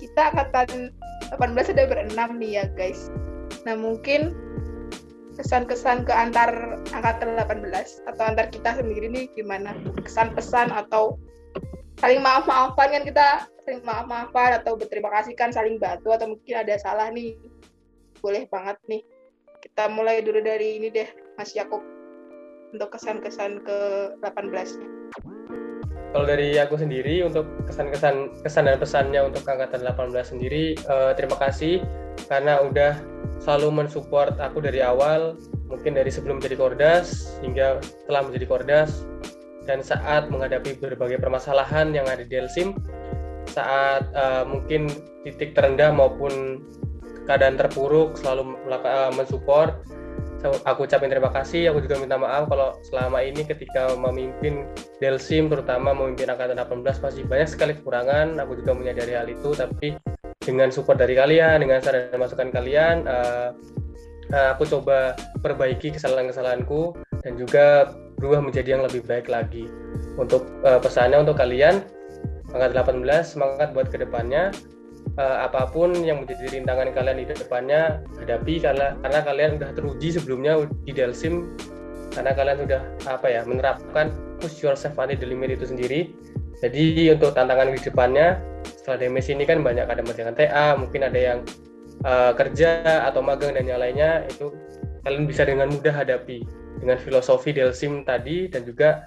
kita 0.00 0.33
angkatan 0.33 0.95
18 1.37 1.73
ada 1.76 1.85
berenam 1.88 2.30
nih 2.38 2.62
ya 2.62 2.64
guys. 2.75 3.11
Nah 3.68 3.75
mungkin 3.75 4.35
kesan-kesan 5.37 6.08
ke 6.08 6.12
antar 6.14 6.80
angkatan 6.96 7.37
18 7.37 8.08
atau 8.08 8.23
antar 8.25 8.49
kita 8.49 8.78
sendiri 8.80 9.11
nih 9.11 9.28
gimana? 9.37 9.76
Kesan 10.00 10.32
pesan 10.32 10.73
atau 10.73 11.20
saling 12.00 12.20
maaf-maafan 12.25 12.92
kan 12.92 13.02
kita 13.04 13.26
saling 13.64 13.85
maaf-maafan 13.85 14.61
atau 14.62 14.76
berterima 14.76 15.12
kasih 15.20 15.37
kan 15.37 15.52
saling 15.52 15.76
bantu 15.76 16.12
atau 16.14 16.32
mungkin 16.32 16.54
ada 16.56 16.75
salah 16.80 17.12
nih. 17.12 17.37
Boleh 18.25 18.49
banget 18.49 18.80
nih. 18.88 19.02
Kita 19.61 19.90
mulai 19.92 20.23
dulu 20.23 20.40
dari 20.40 20.80
ini 20.80 20.88
deh 20.88 21.08
Mas 21.37 21.52
Yakob 21.52 21.82
untuk 22.73 22.92
kesan-kesan 22.92 23.64
ke 23.64 23.78
18-nya 24.25 24.88
kalau 26.16 26.32
dari 26.32 26.56
aku 26.56 26.80
sendiri 26.80 27.20
untuk 27.28 27.44
kesan-kesan 27.68 28.40
kesan 28.40 28.64
dan 28.64 28.80
pesannya 28.80 29.20
untuk 29.28 29.44
angkatan 29.44 29.85
18 29.85 30.16
sendiri 30.25 30.73
uh, 30.88 31.12
terima 31.12 31.37
kasih 31.37 31.85
karena 32.32 32.56
udah 32.64 32.96
selalu 33.44 33.85
mensupport 33.85 34.32
aku 34.40 34.64
dari 34.64 34.80
awal 34.80 35.37
mungkin 35.68 35.92
dari 35.92 36.08
sebelum 36.08 36.40
jadi 36.40 36.56
kordas 36.56 37.37
hingga 37.44 37.85
setelah 37.85 38.32
menjadi 38.32 38.49
kordas 38.49 39.04
dan 39.68 39.85
saat 39.85 40.32
menghadapi 40.32 40.80
berbagai 40.80 41.20
permasalahan 41.20 41.92
yang 41.92 42.08
ada 42.08 42.25
di 42.25 42.32
Delsim 42.32 42.73
saat 43.52 44.08
uh, 44.16 44.49
mungkin 44.49 44.88
titik 45.20 45.52
terendah 45.52 45.92
maupun 45.92 46.64
keadaan 47.28 47.61
terpuruk 47.61 48.16
selalu 48.16 48.56
uh, 48.73 49.12
mensupport 49.12 49.85
aku 50.45 50.85
ucapin 50.85 51.09
terima 51.09 51.33
kasih 51.33 51.73
aku 51.73 51.85
juga 51.85 51.97
minta 51.97 52.21
maaf 52.21 52.47
kalau 52.47 52.76
selama 52.85 53.25
ini 53.25 53.43
ketika 53.47 53.97
memimpin 53.97 54.69
Delsim 55.00 55.49
terutama 55.49 55.97
memimpin 55.97 56.28
angkatan 56.33 56.57
18 56.57 57.05
masih 57.05 57.23
banyak 57.28 57.49
sekali 57.49 57.73
kekurangan. 57.76 58.40
Aku 58.40 58.57
juga 58.61 58.73
menyadari 58.76 59.16
hal 59.16 59.28
itu 59.28 59.52
tapi 59.57 59.97
dengan 60.40 60.71
support 60.71 61.00
dari 61.00 61.19
kalian 61.19 61.64
dengan 61.64 61.83
saran 61.83 62.12
dan 62.12 62.21
masukan 62.23 62.49
kalian 62.55 63.02
uh, 63.11 63.50
uh, 64.31 64.49
aku 64.55 64.62
coba 64.69 65.19
perbaiki 65.43 65.90
kesalahan-kesalahanku 65.97 66.95
dan 67.26 67.35
juga 67.35 67.90
berubah 68.16 68.40
menjadi 68.40 68.78
yang 68.78 68.85
lebih 68.87 69.05
baik 69.05 69.26
lagi. 69.28 69.66
Untuk 70.16 70.49
uh, 70.64 70.81
pesannya 70.81 71.21
untuk 71.21 71.37
kalian 71.37 71.85
angkatan 72.55 73.05
18 73.05 73.37
semangat 73.37 73.69
buat 73.75 73.90
ke 73.90 74.00
depannya 74.00 74.55
uh, 75.16 75.49
apa 75.49 75.68
pun 75.73 75.92
yang 76.04 76.23
menjadi 76.25 76.61
rintangan 76.61 76.92
kalian 76.92 77.18
di 77.20 77.26
depannya 77.28 78.00
hadapi 78.20 78.61
karena 78.61 78.96
karena 79.00 79.20
kalian 79.25 79.50
sudah 79.58 79.70
teruji 79.76 80.08
sebelumnya 80.12 80.52
di 80.85 80.92
Delsim 80.92 81.56
karena 82.12 82.32
kalian 82.32 82.58
sudah 82.64 82.80
apa 83.08 83.26
ya 83.28 83.40
menerapkan 83.44 84.12
push 84.40 84.64
yourself 84.64 84.96
under 84.96 85.16
the 85.16 85.26
limit 85.28 85.52
itu 85.52 85.68
sendiri. 85.68 86.00
Jadi 86.64 87.12
untuk 87.12 87.37
tantangan 87.37 87.68
di 87.68 87.80
depannya 87.85 88.40
setelah 88.64 89.04
DMS 89.04 89.28
ini 89.28 89.44
kan 89.44 89.61
banyak 89.61 89.85
ada 89.85 90.00
dengan 90.00 90.32
TA 90.32 90.73
mungkin 90.78 91.04
ada 91.04 91.18
yang 91.20 91.38
uh, 92.08 92.32
kerja 92.32 93.04
atau 93.04 93.20
magang 93.20 93.52
dan 93.52 93.68
yang 93.68 93.80
lainnya 93.82 94.25
itu 94.25 94.54
kalian 95.04 95.28
bisa 95.28 95.44
dengan 95.44 95.68
mudah 95.68 95.92
hadapi 95.92 96.46
dengan 96.80 96.96
filosofi 97.00 97.52
Delsim 97.56 98.04
tadi 98.04 98.52
dan 98.52 98.66
juga 98.68 99.00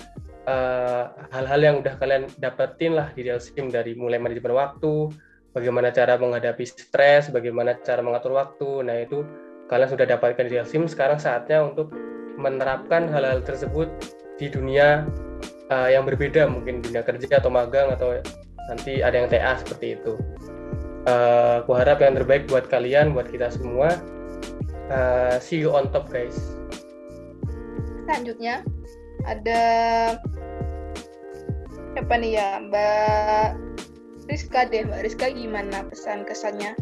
eh, 0.50 1.06
hal-hal 1.30 1.60
uh, 1.62 1.66
yang 1.70 1.76
udah 1.86 1.96
kalian 2.02 2.24
dapetin 2.42 2.98
lah 2.98 3.14
di 3.14 3.28
Delsim 3.28 3.70
dari 3.70 3.94
mulai 3.94 4.18
manajemen 4.18 4.58
waktu 4.58 5.12
bagaimana 5.60 5.92
cara 5.92 6.16
menghadapi 6.16 6.64
stres, 6.64 7.28
bagaimana 7.28 7.76
cara 7.84 8.00
mengatur 8.00 8.40
waktu. 8.40 8.88
Nah, 8.88 9.04
itu 9.04 9.28
kalian 9.68 9.92
sudah 9.92 10.08
dapatkan 10.08 10.48
di 10.48 10.56
Delsim. 10.56 10.88
Sekarang 10.88 11.20
saatnya 11.20 11.60
untuk 11.68 11.92
menerapkan 12.40 13.12
hal-hal 13.12 13.44
tersebut 13.44 13.92
di 14.40 14.48
dunia 14.48 15.04
uh, 15.68 15.92
yang 15.92 16.08
berbeda, 16.08 16.48
mungkin 16.48 16.80
dunia 16.80 17.04
kerja 17.04 17.44
atau 17.44 17.52
magang 17.52 17.92
atau 17.92 18.16
nanti 18.72 19.04
ada 19.04 19.20
yang 19.20 19.28
TA 19.28 19.60
seperti 19.60 20.00
itu. 20.00 20.16
Uh, 21.04 21.60
aku 21.64 21.76
harap 21.76 22.00
yang 22.00 22.16
terbaik 22.16 22.48
buat 22.48 22.72
kalian, 22.72 23.12
buat 23.12 23.28
kita 23.28 23.52
semua. 23.52 24.00
Uh, 24.88 25.36
see 25.44 25.60
you 25.60 25.76
on 25.76 25.92
top, 25.92 26.08
guys. 26.08 26.40
Selanjutnya 28.08 28.64
ada 29.28 29.62
siapa 31.94 32.16
nih 32.16 32.40
ya, 32.40 32.50
Mbak 32.64 33.70
Rizka 34.30 34.70
deh 34.70 34.86
Mbak 34.86 35.02
Rizka 35.04 35.28
gimana 35.34 35.84
pesan 35.90 36.24
kesannya 36.24 36.78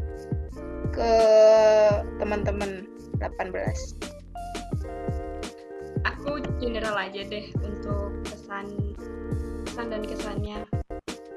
ke 0.92 1.12
teman-teman 2.20 2.84
18 3.24 4.08
aku 6.28 6.44
general 6.60 7.00
aja 7.00 7.24
deh 7.24 7.48
untuk 7.64 8.12
pesan 8.28 8.94
pesan 9.64 9.94
dan 9.94 10.04
kesannya. 10.04 10.60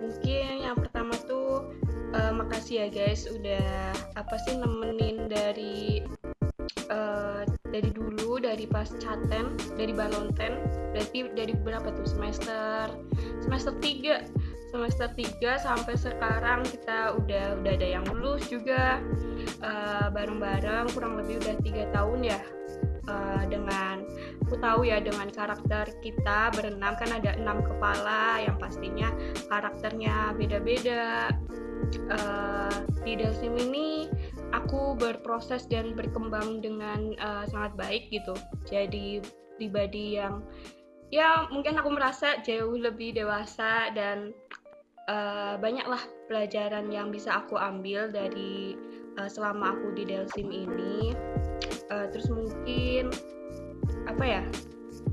Mungkin 0.01 0.65
yang 0.65 0.75
pertama 0.75 1.13
tuh 1.29 1.77
uh, 2.17 2.33
makasih 2.33 2.83
ya 2.83 2.89
guys 2.89 3.29
udah 3.31 3.93
apa 4.17 4.35
sih 4.49 4.57
nemenin 4.57 5.29
dari 5.29 6.01
uh, 6.89 7.47
dari 7.71 7.91
dulu 7.93 8.41
dari 8.41 8.65
pas 8.67 8.91
caten 8.99 9.55
dari 9.77 9.93
balonten 9.93 10.59
berarti 10.97 11.31
dari 11.37 11.53
berapa 11.55 11.87
tuh? 11.95 12.09
Semester 12.09 12.97
semester 13.45 13.77
3 13.79 14.25
semester 14.71 15.11
3 15.13 15.67
sampai 15.67 15.95
sekarang 15.99 16.63
kita 16.63 17.19
udah 17.19 17.59
udah 17.59 17.73
ada 17.75 17.89
yang 17.99 18.07
lulus 18.09 18.47
juga 18.47 19.03
eh, 19.43 20.07
bareng-bareng 20.15 20.95
kurang 20.95 21.19
lebih 21.19 21.43
udah 21.43 21.55
tiga 21.61 21.85
tahun 21.91 22.21
ya 22.23 22.41
uh, 23.11 23.43
dengan 23.51 24.07
aku 24.47 24.55
tahu 24.59 24.87
ya 24.87 25.03
dengan 25.03 25.29
karakter 25.31 25.91
kita 26.03 26.55
berenam 26.55 26.95
kan 26.99 27.11
ada 27.11 27.37
enam 27.39 27.63
kepala 27.63 28.43
yang 28.43 28.57
pastinya 28.59 29.11
karakternya 29.51 30.35
beda-beda. 30.39 31.35
Uh, 32.07 32.87
di 33.03 33.19
Delsim 33.19 33.57
ini 33.57 34.07
aku 34.55 34.95
berproses 34.95 35.67
dan 35.67 35.97
berkembang 35.99 36.63
dengan 36.63 37.17
uh, 37.19 37.45
sangat 37.49 37.75
baik 37.75 38.13
gitu. 38.15 38.37
Jadi 38.69 39.25
pribadi 39.59 40.21
yang 40.21 40.45
ya 41.11 41.51
mungkin 41.51 41.75
aku 41.75 41.91
merasa 41.91 42.39
jauh 42.47 42.79
lebih 42.79 43.17
dewasa 43.19 43.91
dan 43.97 44.31
uh, 45.11 45.55
banyaklah 45.59 46.01
pelajaran 46.31 46.87
yang 46.89 47.11
bisa 47.11 47.43
aku 47.43 47.59
ambil 47.59 48.07
dari 48.09 48.79
uh, 49.19 49.27
selama 49.27 49.75
aku 49.75 49.99
di 49.99 50.07
Delsim 50.07 50.49
ini. 50.49 51.13
Uh, 51.91 52.07
terus 52.15 52.31
mungkin 52.31 53.11
apa 54.07 54.25
ya? 54.25 54.43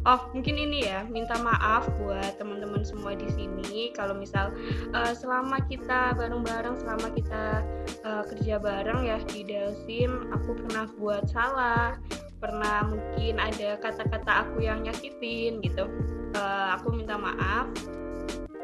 Oh, 0.08 0.32
mungkin 0.32 0.56
ini 0.56 0.88
ya, 0.88 1.04
minta 1.04 1.36
maaf 1.44 1.88
buat 2.00 2.40
teman-teman 2.40 2.80
semua 2.84 3.12
di 3.12 3.28
sini 3.34 3.92
kalau 3.92 4.16
misal 4.16 4.56
uh, 4.96 5.12
selama 5.12 5.60
kita 5.68 6.16
bareng-bareng, 6.16 6.80
selama 6.80 7.12
kita 7.12 7.66
uh, 8.08 8.24
kerja 8.24 8.56
bareng 8.56 9.04
ya 9.04 9.20
di 9.28 9.44
Delsim, 9.44 10.32
aku 10.32 10.56
pernah 10.64 10.88
buat 10.96 11.28
salah, 11.28 12.00
pernah 12.40 12.88
mungkin 12.88 13.36
ada 13.42 13.76
kata-kata 13.84 14.48
aku 14.48 14.64
yang 14.64 14.86
nyakitin 14.88 15.60
gitu. 15.60 15.92
Uh, 16.38 16.78
aku 16.80 16.94
minta 16.94 17.20
maaf. 17.20 17.68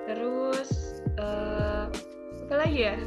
Terus 0.07 0.92
uh, 1.19 1.85
apa 2.47 2.53
lagi 2.53 2.79
ya? 2.93 2.97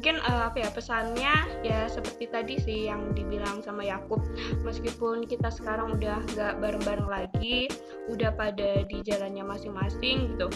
Mungkin 0.00 0.16
uh, 0.24 0.48
apa 0.48 0.64
ya 0.64 0.68
pesannya 0.72 1.34
ya 1.60 1.84
seperti 1.84 2.24
tadi 2.32 2.56
sih 2.56 2.88
yang 2.88 3.12
dibilang 3.12 3.60
sama 3.60 3.84
Yakub. 3.84 4.24
Meskipun 4.64 5.28
kita 5.28 5.52
sekarang 5.52 6.00
udah 6.00 6.24
nggak 6.36 6.56
bareng-bareng 6.56 7.08
lagi 7.08 7.68
udah 8.08 8.32
pada 8.32 8.80
di 8.88 9.04
jalannya 9.04 9.44
masing-masing 9.44 10.34
gitu. 10.34 10.48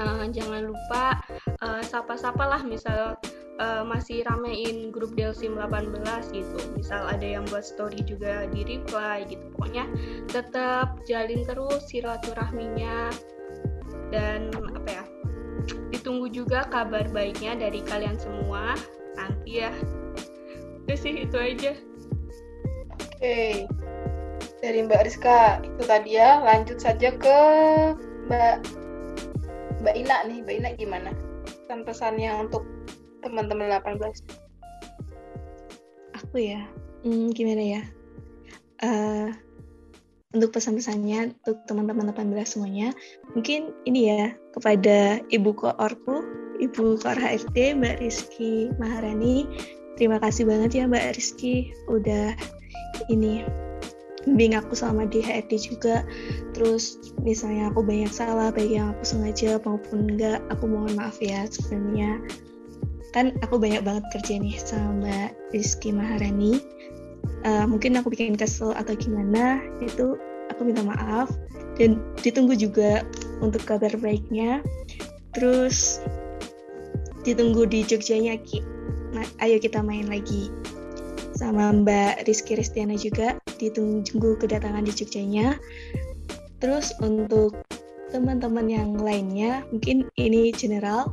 Uh, 0.00 0.30
jangan 0.30 0.70
lupa 0.70 1.20
uh, 1.60 1.82
sapa-sapa 1.82 2.40
lah 2.40 2.62
misal 2.62 3.18
uh, 3.60 3.84
masih 3.84 4.22
ramein 4.24 4.94
grup 4.94 5.12
Delsim 5.12 5.58
18 5.58 6.32
gitu. 6.32 6.58
Misal 6.72 7.04
ada 7.04 7.26
yang 7.26 7.44
buat 7.52 7.66
story 7.66 8.00
juga 8.06 8.46
di 8.48 8.64
reply 8.64 9.28
gitu. 9.28 9.44
Pokoknya 9.54 9.84
tetap 10.30 11.02
jalin 11.04 11.44
terus 11.44 11.84
silaturahminya. 11.90 13.12
Dan 14.08 14.48
apa 14.72 14.88
ya 14.88 15.04
ditunggu 15.90 16.30
juga 16.30 16.68
kabar 16.68 17.08
baiknya 17.10 17.58
dari 17.58 17.82
kalian 17.82 18.16
semua. 18.20 18.78
Nanti 19.18 19.64
ya. 19.64 19.72
Udah 20.84 20.98
sih 20.98 21.24
itu 21.26 21.36
aja. 21.36 21.72
Oke. 23.02 23.66
Dari 24.58 24.78
Mbak 24.84 25.02
Rizka 25.06 25.62
itu 25.62 25.82
tadi 25.86 26.18
ya. 26.18 26.42
Lanjut 26.42 26.78
saja 26.78 27.14
ke 27.14 27.38
Mbak 28.30 28.56
Mbak 29.82 29.94
Ina 29.94 30.16
nih. 30.28 30.38
Mbak 30.44 30.54
Ina 30.62 30.70
gimana? 30.78 31.10
Pesan-pesannya 31.66 32.30
untuk 32.48 32.64
teman-teman 33.20 33.70
18 33.70 34.48
aku 36.28 36.44
ya? 36.44 36.60
Hmm, 37.06 37.32
gimana 37.32 37.62
ya? 37.62 37.82
Uh, 38.78 39.32
untuk 40.36 40.52
pesan-pesannya 40.52 41.32
untuk 41.40 41.64
teman-teman 41.64 42.12
18 42.12 42.44
semuanya 42.44 42.92
mungkin 43.32 43.72
ini 43.88 44.12
ya 44.12 44.36
kepada 44.58 45.22
ibu 45.30 45.54
koorku 45.54 46.26
ibu 46.58 46.98
koor 46.98 47.14
HRD 47.14 47.78
Mbak 47.78 48.02
Rizky 48.02 48.74
Maharani. 48.82 49.46
Terima 49.94 50.18
kasih 50.18 50.50
banget 50.50 50.82
ya 50.82 50.84
Mbak 50.90 51.14
Rizky 51.14 51.70
udah 51.86 52.34
ini 53.06 53.46
bimbing 54.26 54.58
aku 54.58 54.74
selama 54.74 55.06
di 55.06 55.22
HRD 55.22 55.52
juga. 55.62 56.02
Terus 56.52 56.98
misalnya 57.22 57.70
aku 57.70 57.86
banyak 57.86 58.10
salah 58.10 58.50
baik 58.50 58.74
yang 58.74 58.92
aku 58.98 59.02
sengaja 59.06 59.62
maupun 59.62 60.10
enggak 60.10 60.42
aku 60.50 60.66
mohon 60.66 60.92
maaf 60.98 61.22
ya 61.22 61.46
sebenarnya. 61.46 62.18
Kan 63.14 63.38
aku 63.40 63.56
banyak 63.56 63.86
banget 63.86 64.04
kerja 64.18 64.42
nih 64.42 64.58
sama 64.58 64.90
Mbak 65.00 65.30
Rizky 65.54 65.94
Maharani. 65.94 66.58
Uh, 67.46 67.70
mungkin 67.70 67.94
aku 67.94 68.10
bikin 68.10 68.34
kesel 68.34 68.74
atau 68.74 68.98
gimana 68.98 69.62
itu 69.78 70.18
aku 70.50 70.66
minta 70.66 70.82
maaf. 70.82 71.30
Dan 71.78 72.02
ditunggu 72.26 72.58
juga 72.58 73.06
untuk 73.44 73.64
kabar 73.64 73.92
baiknya. 73.98 74.64
Terus 75.34 76.02
ditunggu 77.22 77.68
di 77.68 77.84
Jogjanya 77.84 78.40
Ki. 78.42 78.64
Nah, 79.12 79.26
ayo 79.44 79.60
kita 79.60 79.80
main 79.84 80.08
lagi. 80.08 80.52
Sama 81.38 81.70
Mbak 81.70 82.26
Rizky 82.26 82.58
Ristiana 82.58 82.98
juga 82.98 83.38
ditunggu 83.62 84.38
kedatangan 84.42 84.82
di 84.86 84.92
Jogjanya. 84.94 85.58
Terus 86.58 86.90
untuk 86.98 87.54
teman-teman 88.10 88.66
yang 88.66 88.96
lainnya 88.96 89.62
mungkin 89.68 90.08
ini 90.16 90.48
general 90.56 91.12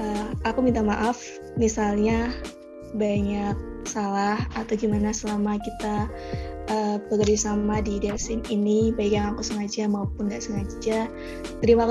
uh, 0.00 0.28
aku 0.48 0.64
minta 0.64 0.80
maaf 0.80 1.20
misalnya 1.60 2.32
banyak 2.96 3.54
salah 3.84 4.40
atau 4.56 4.74
gimana 4.74 5.12
selama 5.12 5.60
kita 5.60 6.08
uh, 6.70 6.96
bekerja 7.10 7.52
sama 7.52 7.82
di 7.82 7.98
Delsim 7.98 8.42
ini 8.52 8.90
baik 8.94 9.12
yang 9.14 9.34
aku 9.34 9.42
sengaja 9.42 9.86
maupun 9.86 10.30
nggak 10.30 10.42
sengaja 10.42 11.10
terima 11.62 11.86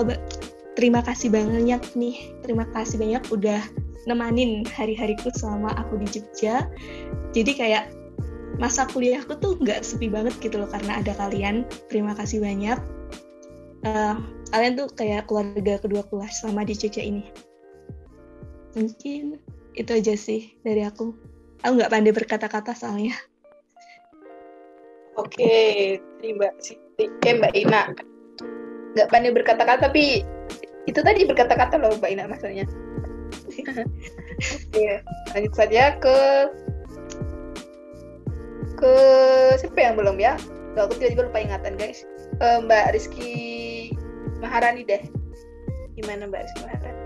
terima 0.75 0.99
kasih 1.03 1.31
banyak 1.31 1.81
nih 1.95 2.15
terima 2.43 2.67
kasih 2.75 2.99
banyak 2.99 3.23
udah 3.31 3.61
nemanin 4.05 4.61
hari-hariku 4.69 5.33
selama 5.33 5.73
aku 5.75 5.97
di 6.03 6.07
Jogja 6.19 6.69
jadi 7.33 7.51
kayak 7.57 7.83
masa 8.55 8.88
kuliahku 8.88 9.35
tuh 9.39 9.59
nggak 9.59 9.83
sepi 9.83 10.07
banget 10.07 10.35
gitu 10.39 10.59
loh 10.59 10.69
karena 10.71 11.03
ada 11.03 11.11
kalian. 11.15 11.67
Terima 11.91 12.15
kasih 12.15 12.39
banyak. 12.39 12.79
Uh, 13.85 14.17
kalian 14.49 14.73
tuh 14.79 14.88
kayak 14.95 15.29
keluarga 15.29 15.77
kedua 15.77 16.03
kelas 16.07 16.41
selama 16.41 16.63
di 16.65 16.73
Jogja 16.73 17.03
ini. 17.03 17.27
Mungkin 18.75 19.39
itu 19.75 19.91
aja 19.91 20.15
sih 20.15 20.55
dari 20.63 20.83
aku. 20.83 21.15
Aku 21.63 21.71
nggak 21.75 21.91
pandai 21.91 22.15
berkata-kata 22.15 22.75
soalnya. 22.75 23.15
Oke, 25.15 25.95
terima 26.19 26.51
kasih 26.60 26.75
Oke, 26.95 27.30
Mbak 27.36 27.54
Ina. 27.56 27.91
Nggak 28.95 29.10
pandai 29.12 29.36
berkata-kata, 29.36 29.91
tapi 29.91 30.23
itu 30.88 30.99
tadi 31.04 31.28
berkata-kata 31.28 31.75
loh 31.75 31.95
Mbak 31.99 32.12
Ina 32.15 32.23
maksudnya. 32.32 32.63
Oke, 34.71 35.04
lanjut 35.36 35.54
saja 35.56 35.95
ke 35.99 36.17
ke 38.75 38.93
siapa 39.60 39.80
yang 39.80 39.95
belum 39.99 40.19
ya? 40.19 40.39
Tuh, 40.75 40.88
aku 40.88 40.99
tiba-tiba 40.99 41.28
lupa 41.32 41.39
ingatan 41.43 41.75
guys. 41.75 42.04
Uh, 42.39 42.63
Mbak 42.63 42.95
Rizky 42.95 43.32
Maharani 44.39 44.84
deh. 44.88 45.04
Gimana 45.99 46.28
Mbak 46.28 46.41
Rizky 46.47 46.62
Maharani? 46.63 47.04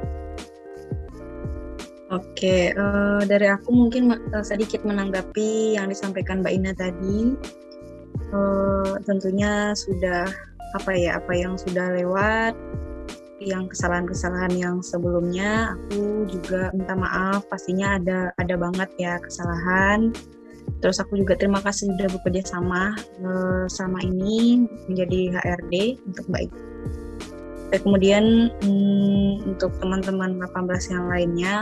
Oke, 2.10 2.74
uh, 2.74 3.22
dari 3.22 3.45
aku 3.45 3.69
mungkin 3.69 4.10
uh, 4.34 4.41
sedikit 4.41 4.82
menanggapi 4.82 5.78
yang 5.78 5.93
disampaikan 5.93 6.41
Mbak 6.41 6.54
Ina 6.54 6.72
tadi. 6.74 7.38
Uh, 8.29 9.01
tentunya 9.09 9.73
sudah 9.73 10.29
apa 10.77 10.91
ya 10.93 11.17
apa 11.17 11.33
yang 11.33 11.57
sudah 11.57 11.97
lewat 11.97 12.53
yang 13.39 13.71
kesalahan-kesalahan 13.71 14.53
yang 14.53 14.75
sebelumnya 14.83 15.73
aku 15.73 16.27
juga 16.27 16.69
minta 16.75 16.93
maaf 16.93 17.47
pastinya 17.47 17.95
ada 17.95 18.35
ada 18.37 18.55
banget 18.59 18.89
ya 18.99 19.17
kesalahan. 19.17 20.11
Terus 20.79 21.01
aku 21.01 21.19
juga 21.19 21.35
terima 21.35 21.59
kasih 21.59 21.91
sudah 21.91 22.07
bekerja 22.07 22.43
sama 22.45 22.95
uh, 23.23 23.65
selama 23.67 23.99
ini 24.05 24.63
menjadi 24.87 25.39
HRD 25.39 25.99
untuk 26.07 26.27
baik. 26.29 26.51
Dan 27.69 27.79
kemudian 27.83 28.25
hmm, 28.63 29.55
untuk 29.55 29.71
teman-teman 29.81 30.39
18 30.39 30.93
yang 30.93 31.05
lainnya 31.09 31.55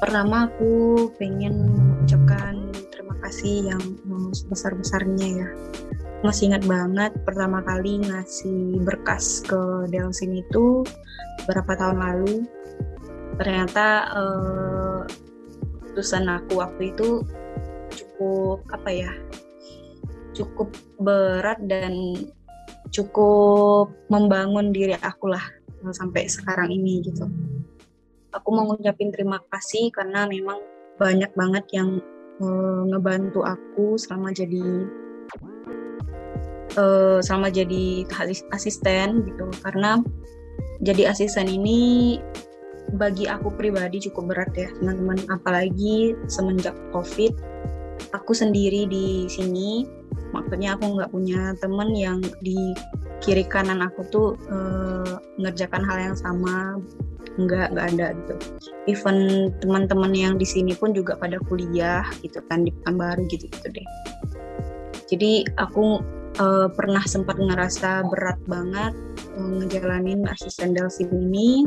pertama 0.00 0.48
aku 0.48 1.06
pengen 1.20 1.70
mengucapkan 1.76 2.59
kasih 3.30 3.70
yang 3.70 3.82
sebesar-besarnya 4.34 5.46
ya? 5.46 5.48
Masih 6.26 6.50
ingat 6.50 6.66
banget 6.66 7.14
pertama 7.22 7.62
kali 7.62 8.02
ngasih 8.02 8.82
berkas 8.82 9.46
ke 9.46 9.86
Delsin 9.86 10.34
itu 10.34 10.82
beberapa 11.46 11.78
tahun 11.78 12.02
lalu. 12.02 12.42
Ternyata 13.38 14.10
keputusan 15.78 16.26
aku 16.26 16.58
waktu 16.58 16.90
itu 16.90 17.22
cukup 17.94 18.66
apa 18.74 18.90
ya 18.90 19.10
cukup 20.34 20.70
berat 21.02 21.58
dan 21.66 22.14
cukup 22.90 23.90
membangun 24.10 24.74
diri 24.74 24.94
aku 24.98 25.30
lah 25.30 25.42
sampai 25.94 26.26
sekarang 26.26 26.70
ini 26.70 27.06
gitu. 27.06 27.30
Aku 28.34 28.48
mau 28.50 28.66
ngucapin 28.66 29.14
terima 29.14 29.38
kasih 29.50 29.90
karena 29.94 30.26
memang 30.26 30.58
banyak 30.98 31.30
banget 31.34 31.64
yang 31.74 31.98
uh, 32.40 32.82
ngebantu 32.88 33.44
aku 33.44 33.94
selama 34.00 34.32
jadi 34.32 34.88
uh, 36.80 37.18
sama 37.22 37.52
jadi 37.52 38.04
asisten 38.52 39.24
gitu. 39.28 39.46
Karena 39.62 40.00
jadi 40.80 41.12
asisten 41.12 41.46
ini 41.46 42.18
bagi 42.96 43.30
aku 43.30 43.54
pribadi 43.54 44.02
cukup 44.02 44.34
berat 44.34 44.50
ya 44.56 44.68
teman-teman. 44.80 45.20
Apalagi 45.30 46.16
semenjak 46.26 46.74
covid 46.90 47.36
aku 48.16 48.32
sendiri 48.34 48.88
di 48.88 49.28
sini. 49.30 49.86
Maksudnya 50.30 50.78
aku 50.78 50.94
nggak 50.98 51.10
punya 51.10 51.54
temen 51.58 51.90
yang 51.94 52.22
di 52.42 52.74
kiri 53.20 53.44
kanan 53.44 53.84
aku 53.84 54.00
tuh 54.08 54.28
uh, 54.48 55.20
mengerjakan 55.36 55.84
hal 55.84 55.98
yang 56.00 56.16
sama 56.16 56.80
nggak 57.38 57.76
nggak 57.76 57.86
ada 57.94 58.06
gitu. 58.16 58.34
Even 58.90 59.50
teman-teman 59.62 60.10
yang 60.16 60.34
di 60.40 60.46
sini 60.48 60.74
pun 60.74 60.90
juga 60.90 61.14
pada 61.14 61.38
kuliah 61.46 62.06
gitu 62.24 62.42
kan 62.50 62.66
di 62.66 62.72
baru 62.82 63.22
gitu 63.30 63.46
gitu 63.46 63.68
deh. 63.70 63.86
Jadi 65.10 65.46
aku 65.58 66.02
uh, 66.38 66.68
pernah 66.70 67.02
sempat 67.02 67.38
ngerasa 67.38 68.06
berat 68.06 68.38
banget 68.46 68.94
uh, 69.34 69.50
ngejalanin 69.62 70.26
asisten 70.30 70.74
Delsin 70.74 71.10
ini. 71.10 71.66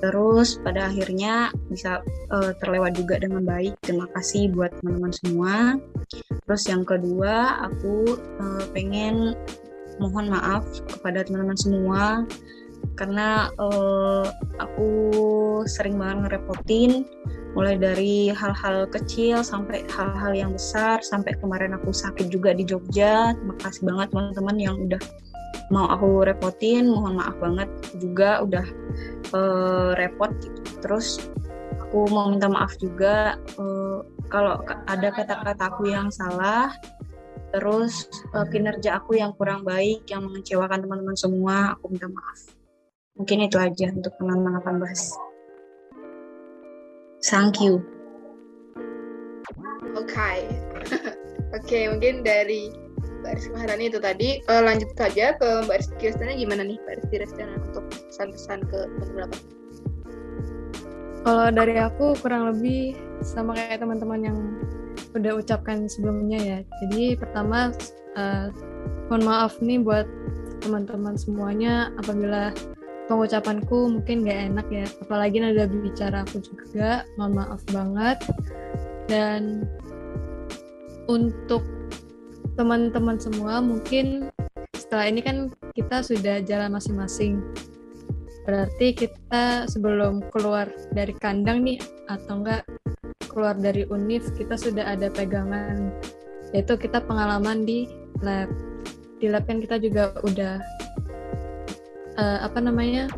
Terus 0.00 0.56
pada 0.64 0.88
akhirnya 0.88 1.52
bisa 1.68 2.00
uh, 2.32 2.56
terlewat 2.64 2.96
juga 2.96 3.20
dengan 3.20 3.44
baik. 3.44 3.76
Terima 3.84 4.08
kasih 4.16 4.48
buat 4.56 4.72
teman-teman 4.80 5.12
semua. 5.12 5.54
Terus 6.48 6.62
yang 6.66 6.88
kedua 6.88 7.68
aku 7.68 8.16
uh, 8.16 8.64
pengen 8.72 9.36
mohon 10.00 10.32
maaf 10.32 10.64
kepada 10.88 11.28
teman-teman 11.28 11.58
semua 11.60 12.24
karena 13.00 13.48
uh, 13.56 14.28
aku 14.60 14.90
sering 15.64 15.96
banget 15.96 16.28
ngerepotin 16.28 17.08
mulai 17.56 17.80
dari 17.80 18.28
hal-hal 18.28 18.84
kecil 18.92 19.40
sampai 19.40 19.88
hal-hal 19.88 20.36
yang 20.36 20.52
besar 20.52 21.00
sampai 21.00 21.32
kemarin 21.40 21.72
aku 21.72 21.90
sakit 21.96 22.28
juga 22.28 22.52
di 22.52 22.62
Jogja. 22.62 23.32
Terima 23.32 23.56
kasih 23.64 23.82
banget 23.88 24.06
teman-teman 24.12 24.56
yang 24.60 24.76
udah 24.76 25.00
mau 25.72 25.88
aku 25.88 26.28
repotin. 26.28 26.92
Mohon 26.92 27.24
maaf 27.24 27.36
banget 27.40 27.68
juga 27.96 28.44
udah 28.44 28.66
uh, 29.32 29.90
repot 29.96 30.30
gitu. 30.44 30.60
terus 30.84 31.32
aku 31.80 32.06
mau 32.12 32.30
minta 32.30 32.46
maaf 32.46 32.76
juga 32.78 33.40
uh, 33.58 34.04
kalau 34.30 34.62
ada 34.86 35.08
kata-kata 35.10 35.74
aku 35.74 35.90
yang 35.90 36.12
salah 36.12 36.70
terus 37.50 38.06
uh, 38.30 38.46
kinerja 38.46 39.02
aku 39.02 39.18
yang 39.18 39.34
kurang 39.34 39.66
baik 39.66 40.06
yang 40.06 40.22
mengecewakan 40.22 40.86
teman-teman 40.86 41.18
semua 41.18 41.74
aku 41.74 41.90
minta 41.90 42.06
maaf 42.06 42.59
mungkin 43.18 43.46
itu 43.46 43.56
aja 43.58 43.86
untuk 43.90 44.14
teman-teman 44.18 44.60
18 44.62 45.30
Thank 47.20 47.60
you. 47.60 47.84
Oke, 49.92 50.08
okay. 50.08 50.48
oke 51.52 51.68
okay, 51.68 51.84
mungkin 51.92 52.24
dari 52.24 52.72
Mbak 53.20 53.32
Rizky 53.36 53.52
Maharani 53.52 53.84
itu 53.92 54.00
tadi 54.00 54.28
uh, 54.48 54.64
lanjut 54.64 54.88
saja 54.96 55.36
ke 55.36 55.68
Mbak 55.68 55.76
Rizky 55.84 56.04
Restana 56.08 56.32
gimana 56.32 56.62
nih 56.64 56.80
Mbak 56.80 56.94
Rizky 56.96 57.16
Restana 57.20 57.54
untuk 57.60 57.84
pesan-pesan 57.92 58.58
ke 58.72 58.78
teman-teman 58.88 59.28
Kalau 61.20 61.46
dari 61.52 61.76
aku 61.76 62.16
kurang 62.24 62.48
lebih 62.48 62.96
sama 63.20 63.52
kayak 63.52 63.84
teman-teman 63.84 64.20
yang 64.24 64.38
udah 65.12 65.36
ucapkan 65.36 65.84
sebelumnya 65.84 66.40
ya. 66.40 66.58
Jadi 66.86 67.20
pertama 67.20 67.76
uh, 68.16 68.48
mohon 69.12 69.22
maaf 69.28 69.60
nih 69.60 69.84
buat 69.84 70.08
teman-teman 70.64 71.20
semuanya 71.20 71.92
apabila 72.00 72.56
pengucapanku 73.10 73.98
mungkin 73.98 74.22
gak 74.22 74.54
enak 74.54 74.66
ya. 74.70 74.86
Apalagi 75.02 75.42
nada 75.42 75.66
bicara 75.66 76.22
aku 76.22 76.38
juga 76.38 77.02
mohon 77.18 77.34
maaf 77.34 77.58
banget. 77.74 78.22
Dan 79.10 79.66
untuk 81.10 81.66
teman-teman 82.54 83.18
semua 83.18 83.58
mungkin 83.58 84.30
setelah 84.78 85.10
ini 85.10 85.20
kan 85.26 85.50
kita 85.74 86.06
sudah 86.06 86.38
jalan 86.46 86.70
masing-masing. 86.78 87.42
Berarti 88.46 88.94
kita 88.94 89.66
sebelum 89.66 90.22
keluar 90.30 90.70
dari 90.94 91.10
kandang 91.18 91.66
nih 91.66 91.82
atau 92.06 92.46
enggak 92.46 92.62
keluar 93.26 93.58
dari 93.58 93.86
univ 93.90 94.22
kita 94.38 94.54
sudah 94.54 94.86
ada 94.86 95.10
pegangan. 95.10 95.90
Yaitu 96.54 96.78
kita 96.78 97.02
pengalaman 97.02 97.66
di 97.66 97.90
lab. 98.22 98.50
Di 99.18 99.26
lab 99.26 99.50
kan 99.50 99.58
kita 99.58 99.82
juga 99.82 100.14
udah 100.22 100.62
uh, 102.20 102.44
apa 102.44 102.60
namanya 102.60 103.08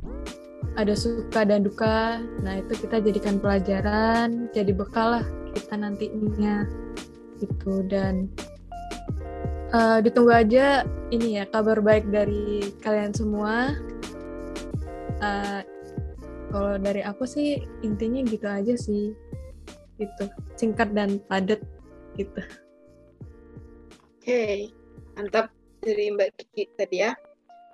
ada 0.79 0.95
suka 0.95 1.43
dan 1.43 1.67
duka 1.67 2.23
nah 2.47 2.63
itu 2.63 2.87
kita 2.87 3.03
jadikan 3.03 3.43
pelajaran 3.43 4.47
jadi 4.55 4.71
bekal 4.71 5.19
lah 5.19 5.27
kita 5.53 5.75
nantinya 5.75 6.65
gitu. 7.43 7.83
Dan 7.87 8.31
uh, 9.75 9.99
ditunggu 9.99 10.33
aja 10.33 10.87
ini 11.11 11.43
ya 11.43 11.45
kabar 11.51 11.83
baik 11.83 12.09
dari 12.09 12.73
kalian 12.81 13.13
semua. 13.13 13.77
Uh, 15.23 15.63
kalau 16.53 16.77
dari 16.77 17.01
aku 17.01 17.25
sih 17.25 17.63
intinya 17.83 18.21
gitu 18.27 18.47
aja 18.47 18.75
sih 18.79 19.15
gitu. 19.99 20.25
Singkat 20.59 20.95
dan 20.95 21.19
padat 21.27 21.63
gitu. 22.19 22.43
Oke 24.23 24.23
okay. 24.23 24.55
mantap 25.19 25.51
dari 25.83 26.15
Mbak 26.15 26.31
Kiki 26.39 26.71
tadi 26.79 27.03
ya. 27.03 27.13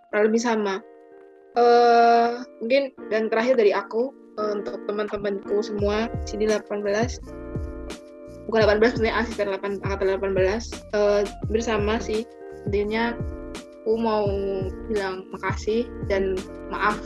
Kurang 0.09 0.33
lebih 0.33 0.41
sama 0.41 0.81
uh, 1.59 2.47
mungkin 2.63 2.95
dan 3.11 3.27
terakhir 3.27 3.59
dari 3.59 3.75
aku 3.75 4.15
uh, 4.39 4.55
untuk 4.55 4.79
teman-temanku 4.87 5.59
semua 5.59 6.07
sini 6.23 6.47
18 6.47 6.87
bukan 8.49 8.61
18 8.65 8.97
sebenarnya 8.97 9.17
asisten 9.19 9.51
8 9.51 9.83
angkatan 9.83 10.09
18 10.23 10.95
uh, 10.95 11.23
bersama 11.51 11.99
sih 11.99 12.23
intinya 12.71 13.13
aku 13.83 13.97
mau 13.97 14.29
bilang 14.93 15.25
makasih 15.33 15.89
dan 16.13 16.37
maaf 16.69 17.01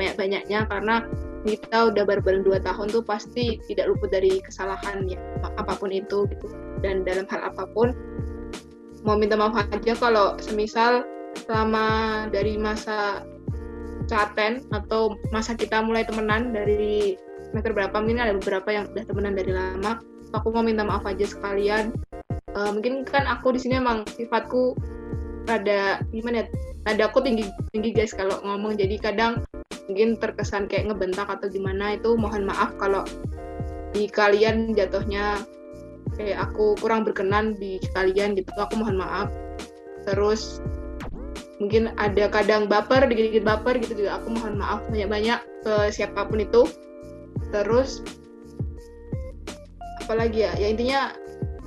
banyak-banyaknya 0.00 0.64
karena 0.68 1.04
kita 1.44 1.92
udah 1.92 2.02
bareng-bareng 2.08 2.42
dua 2.42 2.58
tahun 2.58 2.90
tuh 2.90 3.04
pasti 3.06 3.60
tidak 3.70 3.92
luput 3.92 4.10
dari 4.10 4.42
kesalahan 4.42 5.06
ya 5.06 5.20
apa 5.44 5.78
pun 5.78 5.94
itu 5.94 6.26
gitu. 6.26 6.48
Dan 6.80 7.06
dalam 7.06 7.28
hal 7.30 7.52
apa 7.52 7.68
pun 7.70 7.94
mau 9.06 9.14
minta 9.14 9.38
maaf 9.38 9.54
aja 9.54 9.94
kalau 9.94 10.34
semisal 10.42 11.06
selama 11.46 12.26
dari 12.32 12.58
masa 12.58 13.22
caten 14.06 14.62
atau 14.70 15.18
masa 15.34 15.58
kita 15.58 15.82
mulai 15.82 16.06
temenan 16.06 16.54
dari 16.54 17.18
semester 17.50 17.74
berapa? 17.74 17.94
Mungkin 17.98 18.22
ada 18.22 18.34
beberapa 18.34 18.68
yang 18.70 18.90
udah 18.90 19.04
temenan 19.06 19.34
dari 19.34 19.52
lama. 19.52 20.00
Aku 20.34 20.50
mau 20.50 20.62
minta 20.62 20.82
maaf 20.82 21.06
aja 21.06 21.26
sekalian. 21.26 21.94
Uh, 22.56 22.72
mungkin 22.72 23.04
kan 23.04 23.28
aku 23.28 23.52
di 23.52 23.60
sini 23.60 23.78
emang 23.78 24.08
sifatku 24.16 24.74
ada 25.46 26.02
gimana 26.10 26.42
ya 26.42 26.46
ada 26.88 27.02
aku 27.06 27.22
tinggi 27.22 27.46
tinggi 27.70 27.94
guys 27.94 28.14
kalau 28.14 28.38
ngomong. 28.42 28.78
Jadi 28.78 28.96
kadang 28.98 29.42
mungkin 29.86 30.18
terkesan 30.18 30.66
kayak 30.66 30.90
ngebentak 30.90 31.30
atau 31.30 31.46
gimana 31.46 31.94
itu 31.94 32.14
mohon 32.18 32.46
maaf 32.46 32.74
kalau 32.80 33.06
di 33.94 34.10
kalian 34.10 34.74
jatuhnya 34.74 35.40
kayak 36.18 36.50
aku 36.50 36.74
kurang 36.78 37.06
berkenan 37.06 37.54
di 37.58 37.78
kalian 37.94 38.34
gitu. 38.34 38.50
Aku 38.56 38.78
mohon 38.78 38.98
maaf. 38.98 39.28
Terus 40.06 40.62
mungkin 41.56 41.92
ada 41.96 42.28
kadang 42.28 42.68
baper 42.68 43.08
dikit-dikit 43.08 43.44
baper 43.44 43.80
gitu 43.80 44.04
juga. 44.04 44.20
Aku 44.20 44.32
mohon 44.32 44.60
maaf 44.60 44.84
banyak-banyak 44.92 45.40
ke 45.64 45.74
siapa 45.92 46.28
pun 46.28 46.44
itu. 46.44 46.68
Terus 47.52 48.04
apalagi 50.04 50.44
ya? 50.44 50.52
Ya 50.60 50.68
intinya 50.72 51.00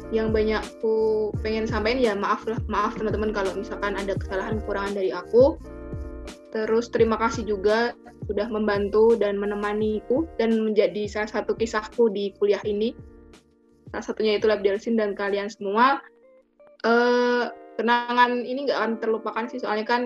yang 0.10 0.34
banyak 0.34 0.62
aku 0.62 1.30
pengen 1.46 1.70
sampaikan 1.70 2.02
ya 2.02 2.14
maaf 2.18 2.46
lah. 2.46 2.58
Maaf 2.70 2.98
teman-teman 2.98 3.34
kalau 3.34 3.54
misalkan 3.58 3.98
ada 3.98 4.14
kesalahan 4.18 4.62
kekurangan 4.62 4.94
dari 4.98 5.14
aku. 5.14 5.58
Terus 6.50 6.90
terima 6.90 7.18
kasih 7.18 7.46
juga 7.46 7.94
sudah 8.26 8.50
membantu 8.50 9.18
dan 9.18 9.38
menemaniku 9.38 10.26
dan 10.38 10.54
menjadi 10.62 11.10
salah 11.10 11.30
satu 11.30 11.58
kisahku 11.58 12.10
di 12.10 12.34
kuliah 12.38 12.62
ini. 12.66 12.94
Salah 13.90 14.06
satunya 14.06 14.38
itu 14.38 14.46
Lab 14.46 14.62
Delsin 14.62 14.98
dan 14.98 15.18
kalian 15.18 15.50
semua. 15.50 16.02
Uh, 16.86 17.50
kenangan 17.80 18.44
ini 18.44 18.68
nggak 18.68 18.76
akan 18.76 18.92
terlupakan 19.00 19.48
sih 19.48 19.64
soalnya 19.64 19.88
kan 19.88 20.02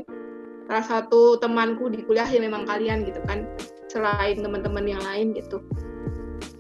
salah 0.70 0.86
satu 0.86 1.42
temanku 1.42 1.90
di 1.90 2.06
kuliah 2.06 2.30
ya 2.30 2.38
memang 2.38 2.70
kalian 2.70 3.02
gitu 3.10 3.18
kan 3.26 3.50
selain 3.90 4.38
teman-teman 4.38 4.86
yang 4.86 5.02
lain 5.02 5.34
gitu. 5.34 5.58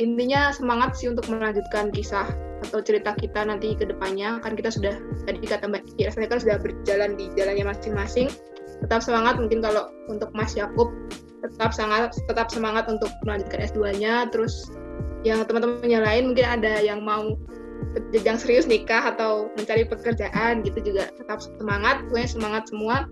Intinya 0.02 0.50
semangat 0.50 0.98
sih 0.98 1.06
untuk 1.14 1.30
melanjutkan 1.30 1.94
kisah 1.94 2.26
atau 2.66 2.82
cerita 2.82 3.14
kita 3.14 3.46
nanti 3.46 3.78
ke 3.78 3.86
depannya. 3.86 4.42
Kan 4.42 4.58
kita 4.58 4.74
sudah 4.74 4.98
tadi 5.30 5.46
kata 5.46 5.70
Mbak 5.70 5.94
Kira 5.94 6.10
kan 6.26 6.42
sudah 6.42 6.58
berjalan 6.58 7.14
di 7.14 7.30
jalannya 7.38 7.70
masing-masing. 7.70 8.28
Tetap 8.82 9.06
semangat 9.06 9.38
mungkin 9.38 9.62
kalau 9.62 9.94
untuk 10.10 10.34
Mas 10.34 10.58
Yakub 10.58 10.90
tetap 11.44 11.76
sangat 11.76 12.16
tetap 12.26 12.48
semangat 12.48 12.88
untuk 12.88 13.12
melanjutkan 13.28 13.68
S2-nya 13.68 14.32
terus 14.32 14.72
yang 15.28 15.44
teman-teman 15.44 15.88
yang 15.88 16.04
lain 16.04 16.32
mungkin 16.32 16.48
ada 16.48 16.80
yang 16.80 17.04
mau 17.04 17.36
jenjang 18.10 18.38
serius 18.42 18.66
nikah 18.66 19.14
atau 19.14 19.50
mencari 19.58 19.86
pekerjaan 19.86 20.66
gitu 20.66 20.94
juga 20.94 21.10
tetap 21.14 21.42
semangat 21.42 22.02
pokoknya 22.10 22.30
semangat 22.30 22.64
semua. 22.70 23.06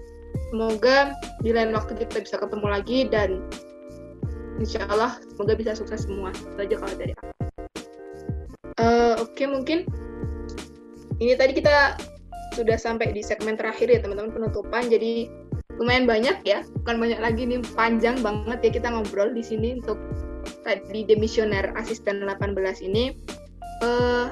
Semoga 0.52 1.16
di 1.44 1.52
lain 1.52 1.76
waktu 1.76 1.96
kita 1.96 2.24
bisa 2.24 2.36
ketemu 2.40 2.68
lagi 2.68 3.08
dan 3.08 3.44
insya 4.58 4.84
Allah 4.90 5.20
semoga 5.34 5.54
bisa 5.58 5.78
sukses 5.78 6.08
semua. 6.08 6.34
Itu 6.34 6.60
aja 6.60 6.76
kalau 6.80 6.96
dari 6.96 7.14
aku. 7.18 7.30
Uh, 8.82 9.14
oke 9.22 9.36
okay, 9.36 9.46
mungkin 9.46 9.86
ini 11.22 11.38
tadi 11.38 11.54
kita 11.54 12.00
sudah 12.58 12.76
sampai 12.76 13.14
di 13.16 13.22
segmen 13.24 13.56
terakhir 13.56 13.88
ya 13.88 14.00
teman-teman 14.02 14.34
penutupan. 14.34 14.90
Jadi 14.90 15.30
lumayan 15.78 16.06
banyak 16.06 16.42
ya, 16.44 16.66
bukan 16.84 16.98
banyak 17.00 17.20
lagi 17.22 17.48
nih, 17.48 17.62
panjang 17.74 18.20
banget 18.22 18.60
ya 18.62 18.72
kita 18.82 18.88
ngobrol 18.92 19.32
di 19.34 19.42
sini 19.42 19.82
untuk 19.82 19.98
tadi 20.66 21.06
demisioner 21.06 21.74
asisten 21.78 22.26
18 22.26 22.58
ini. 22.86 23.18
Uh, 23.82 24.30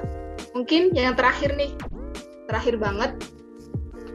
mungkin 0.52 0.90
yang 0.94 1.14
terakhir 1.16 1.54
nih, 1.54 1.72
terakhir 2.50 2.76
banget, 2.76 3.14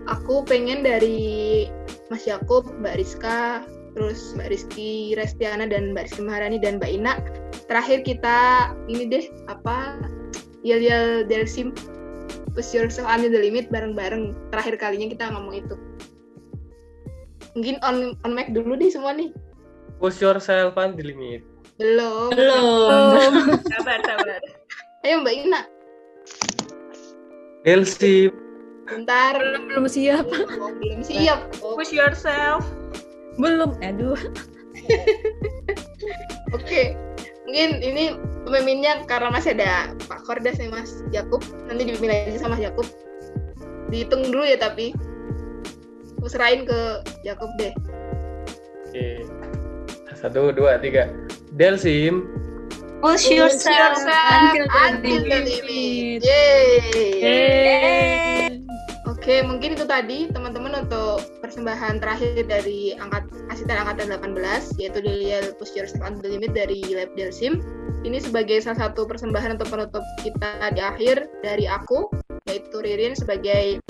aku 0.09 0.45
pengen 0.45 0.85
dari 0.85 1.65
Mas 2.13 2.25
Yakub, 2.29 2.69
Mbak 2.81 2.95
Rizka, 3.01 3.65
terus 3.97 4.35
Mbak 4.37 4.49
Rizky 4.51 5.15
Restiana 5.17 5.65
dan 5.65 5.95
Mbak 5.95 6.11
Rizky 6.11 6.21
Maharani 6.21 6.57
dan 6.61 6.77
Mbak 6.77 6.91
Ina. 6.91 7.13
Terakhir 7.65 8.05
kita 8.05 8.71
ini 8.85 9.09
deh 9.09 9.25
apa? 9.49 9.97
Yel 10.65 10.81
Yel 10.81 11.25
Delsim 11.25 11.73
Push 12.53 12.73
Yourself 12.73 13.05
Under 13.09 13.29
the 13.31 13.41
Limit 13.41 13.71
bareng-bareng. 13.73 14.33
Terakhir 14.53 14.75
kalinya 14.77 15.07
kita 15.09 15.31
ngomong 15.33 15.55
itu. 15.65 15.75
Mungkin 17.55 17.79
on 17.87 18.19
on 18.27 18.31
mic 18.35 18.51
dulu 18.51 18.75
nih 18.75 18.91
semua 18.91 19.15
nih. 19.15 19.31
Push 20.03 20.19
yourself 20.19 20.75
on 20.75 20.99
the 20.99 21.03
limit. 21.07 21.47
Belum. 21.79 22.35
Belum. 22.35 23.31
Sabar 23.63 24.03
sabar. 24.03 24.43
Ayo 25.07 25.23
mbak 25.23 25.35
Ina 25.39 25.74
Elsie 27.65 28.29
bentar. 28.85 29.33
Belum 29.41 29.63
belum 29.65 29.85
siap. 29.89 30.25
Oh, 30.29 30.69
belum 30.77 31.01
siap. 31.01 31.39
Oh. 31.65 31.73
push 31.73 31.89
yourself. 31.89 32.61
Belum 33.41 33.73
aduh. 33.81 34.17
Oke. 36.53 36.61
Okay. 36.61 36.87
mungkin 37.45 37.77
ini 37.77 38.17
pemimpinnya 38.41 39.05
karena 39.05 39.29
masih 39.29 39.53
ada 39.53 39.93
Pak 40.09 40.25
Kordas 40.25 40.57
nih 40.57 40.65
Mas 40.65 41.05
Jakub 41.13 41.45
nanti 41.69 41.85
dipimpin 41.85 42.09
aja 42.09 42.41
sama 42.41 42.57
Jakub 42.57 42.89
dihitung 43.89 44.29
dulu 44.29 44.45
ya 44.45 44.57
tapi. 44.57 44.93
Aku 46.21 46.33
serahin 46.33 46.65
ke 46.65 47.05
Jacob 47.21 47.53
deh. 47.61 47.73
Oke. 48.89 49.25
Satu 50.17 50.49
dua 50.49 50.81
tiga. 50.81 51.09
Delsim 51.53 52.25
push 53.05 53.29
yourself, 53.29 54.01
until, 54.01 54.65
until 54.65 55.21
the 55.29 55.39
limit 55.45 56.25
Yeay. 56.25 57.29
Oke, 59.05 59.45
mungkin 59.45 59.77
itu 59.77 59.85
tadi 59.85 60.25
teman-teman 60.33 60.85
untuk 60.85 61.21
persembahan 61.45 62.01
terakhir 62.01 62.49
dari 62.49 62.97
angkat 62.97 63.29
asisten 63.53 63.77
angkatan 63.77 64.09
18 64.09 64.81
yaitu 64.81 65.05
Delia 65.05 65.53
Push 65.61 65.77
Yourself 65.77 66.01
Until 66.01 66.25
the 66.25 66.29
Limit 66.33 66.57
dari 66.57 66.81
Lab 66.93 67.13
Delsim. 67.13 67.61
Ini 68.01 68.21
sebagai 68.21 68.57
salah 68.61 68.89
satu 68.89 69.05
persembahan 69.05 69.57
untuk 69.57 69.69
penutup 69.69 70.01
kita 70.25 70.73
di 70.73 70.81
akhir 70.81 71.29
dari 71.45 71.69
aku 71.69 72.09
yaitu 72.49 72.81
Ririn 72.81 73.17
sebagai 73.17 73.81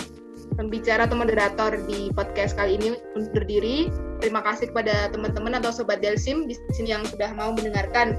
pembicara 0.56 1.04
atau 1.04 1.20
moderator 1.20 1.76
di 1.88 2.12
podcast 2.16 2.56
kali 2.56 2.80
ini 2.80 2.96
undur 3.16 3.44
diri. 3.44 3.92
Terima 4.24 4.40
kasih 4.40 4.72
kepada 4.72 5.12
teman-teman 5.12 5.60
atau 5.60 5.72
sobat 5.72 6.00
Delsim 6.00 6.48
di 6.48 6.56
sini 6.72 6.96
yang 6.96 7.04
sudah 7.04 7.36
mau 7.36 7.52
mendengarkan 7.52 8.16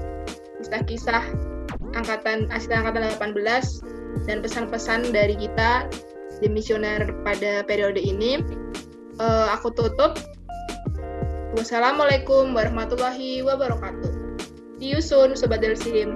kisah-kisah 0.67 1.23
angkatan 1.95 2.51
asisten 2.51 2.83
angkatan 2.83 3.07
18 3.15 4.27
dan 4.27 4.43
pesan-pesan 4.43 5.15
dari 5.15 5.39
kita 5.39 5.87
di 6.43 6.51
misioner 6.51 7.07
pada 7.23 7.63
periode 7.63 8.03
ini. 8.03 8.43
Uh, 9.17 9.47
aku 9.55 9.71
tutup. 9.71 10.19
Wassalamualaikum 11.55 12.51
warahmatullahi 12.51 13.41
wabarakatuh. 13.47 14.11
See 14.77 14.93
you 14.93 14.99
soon, 14.99 15.33
Sobat 15.33 15.63
Delsim. 15.63 16.13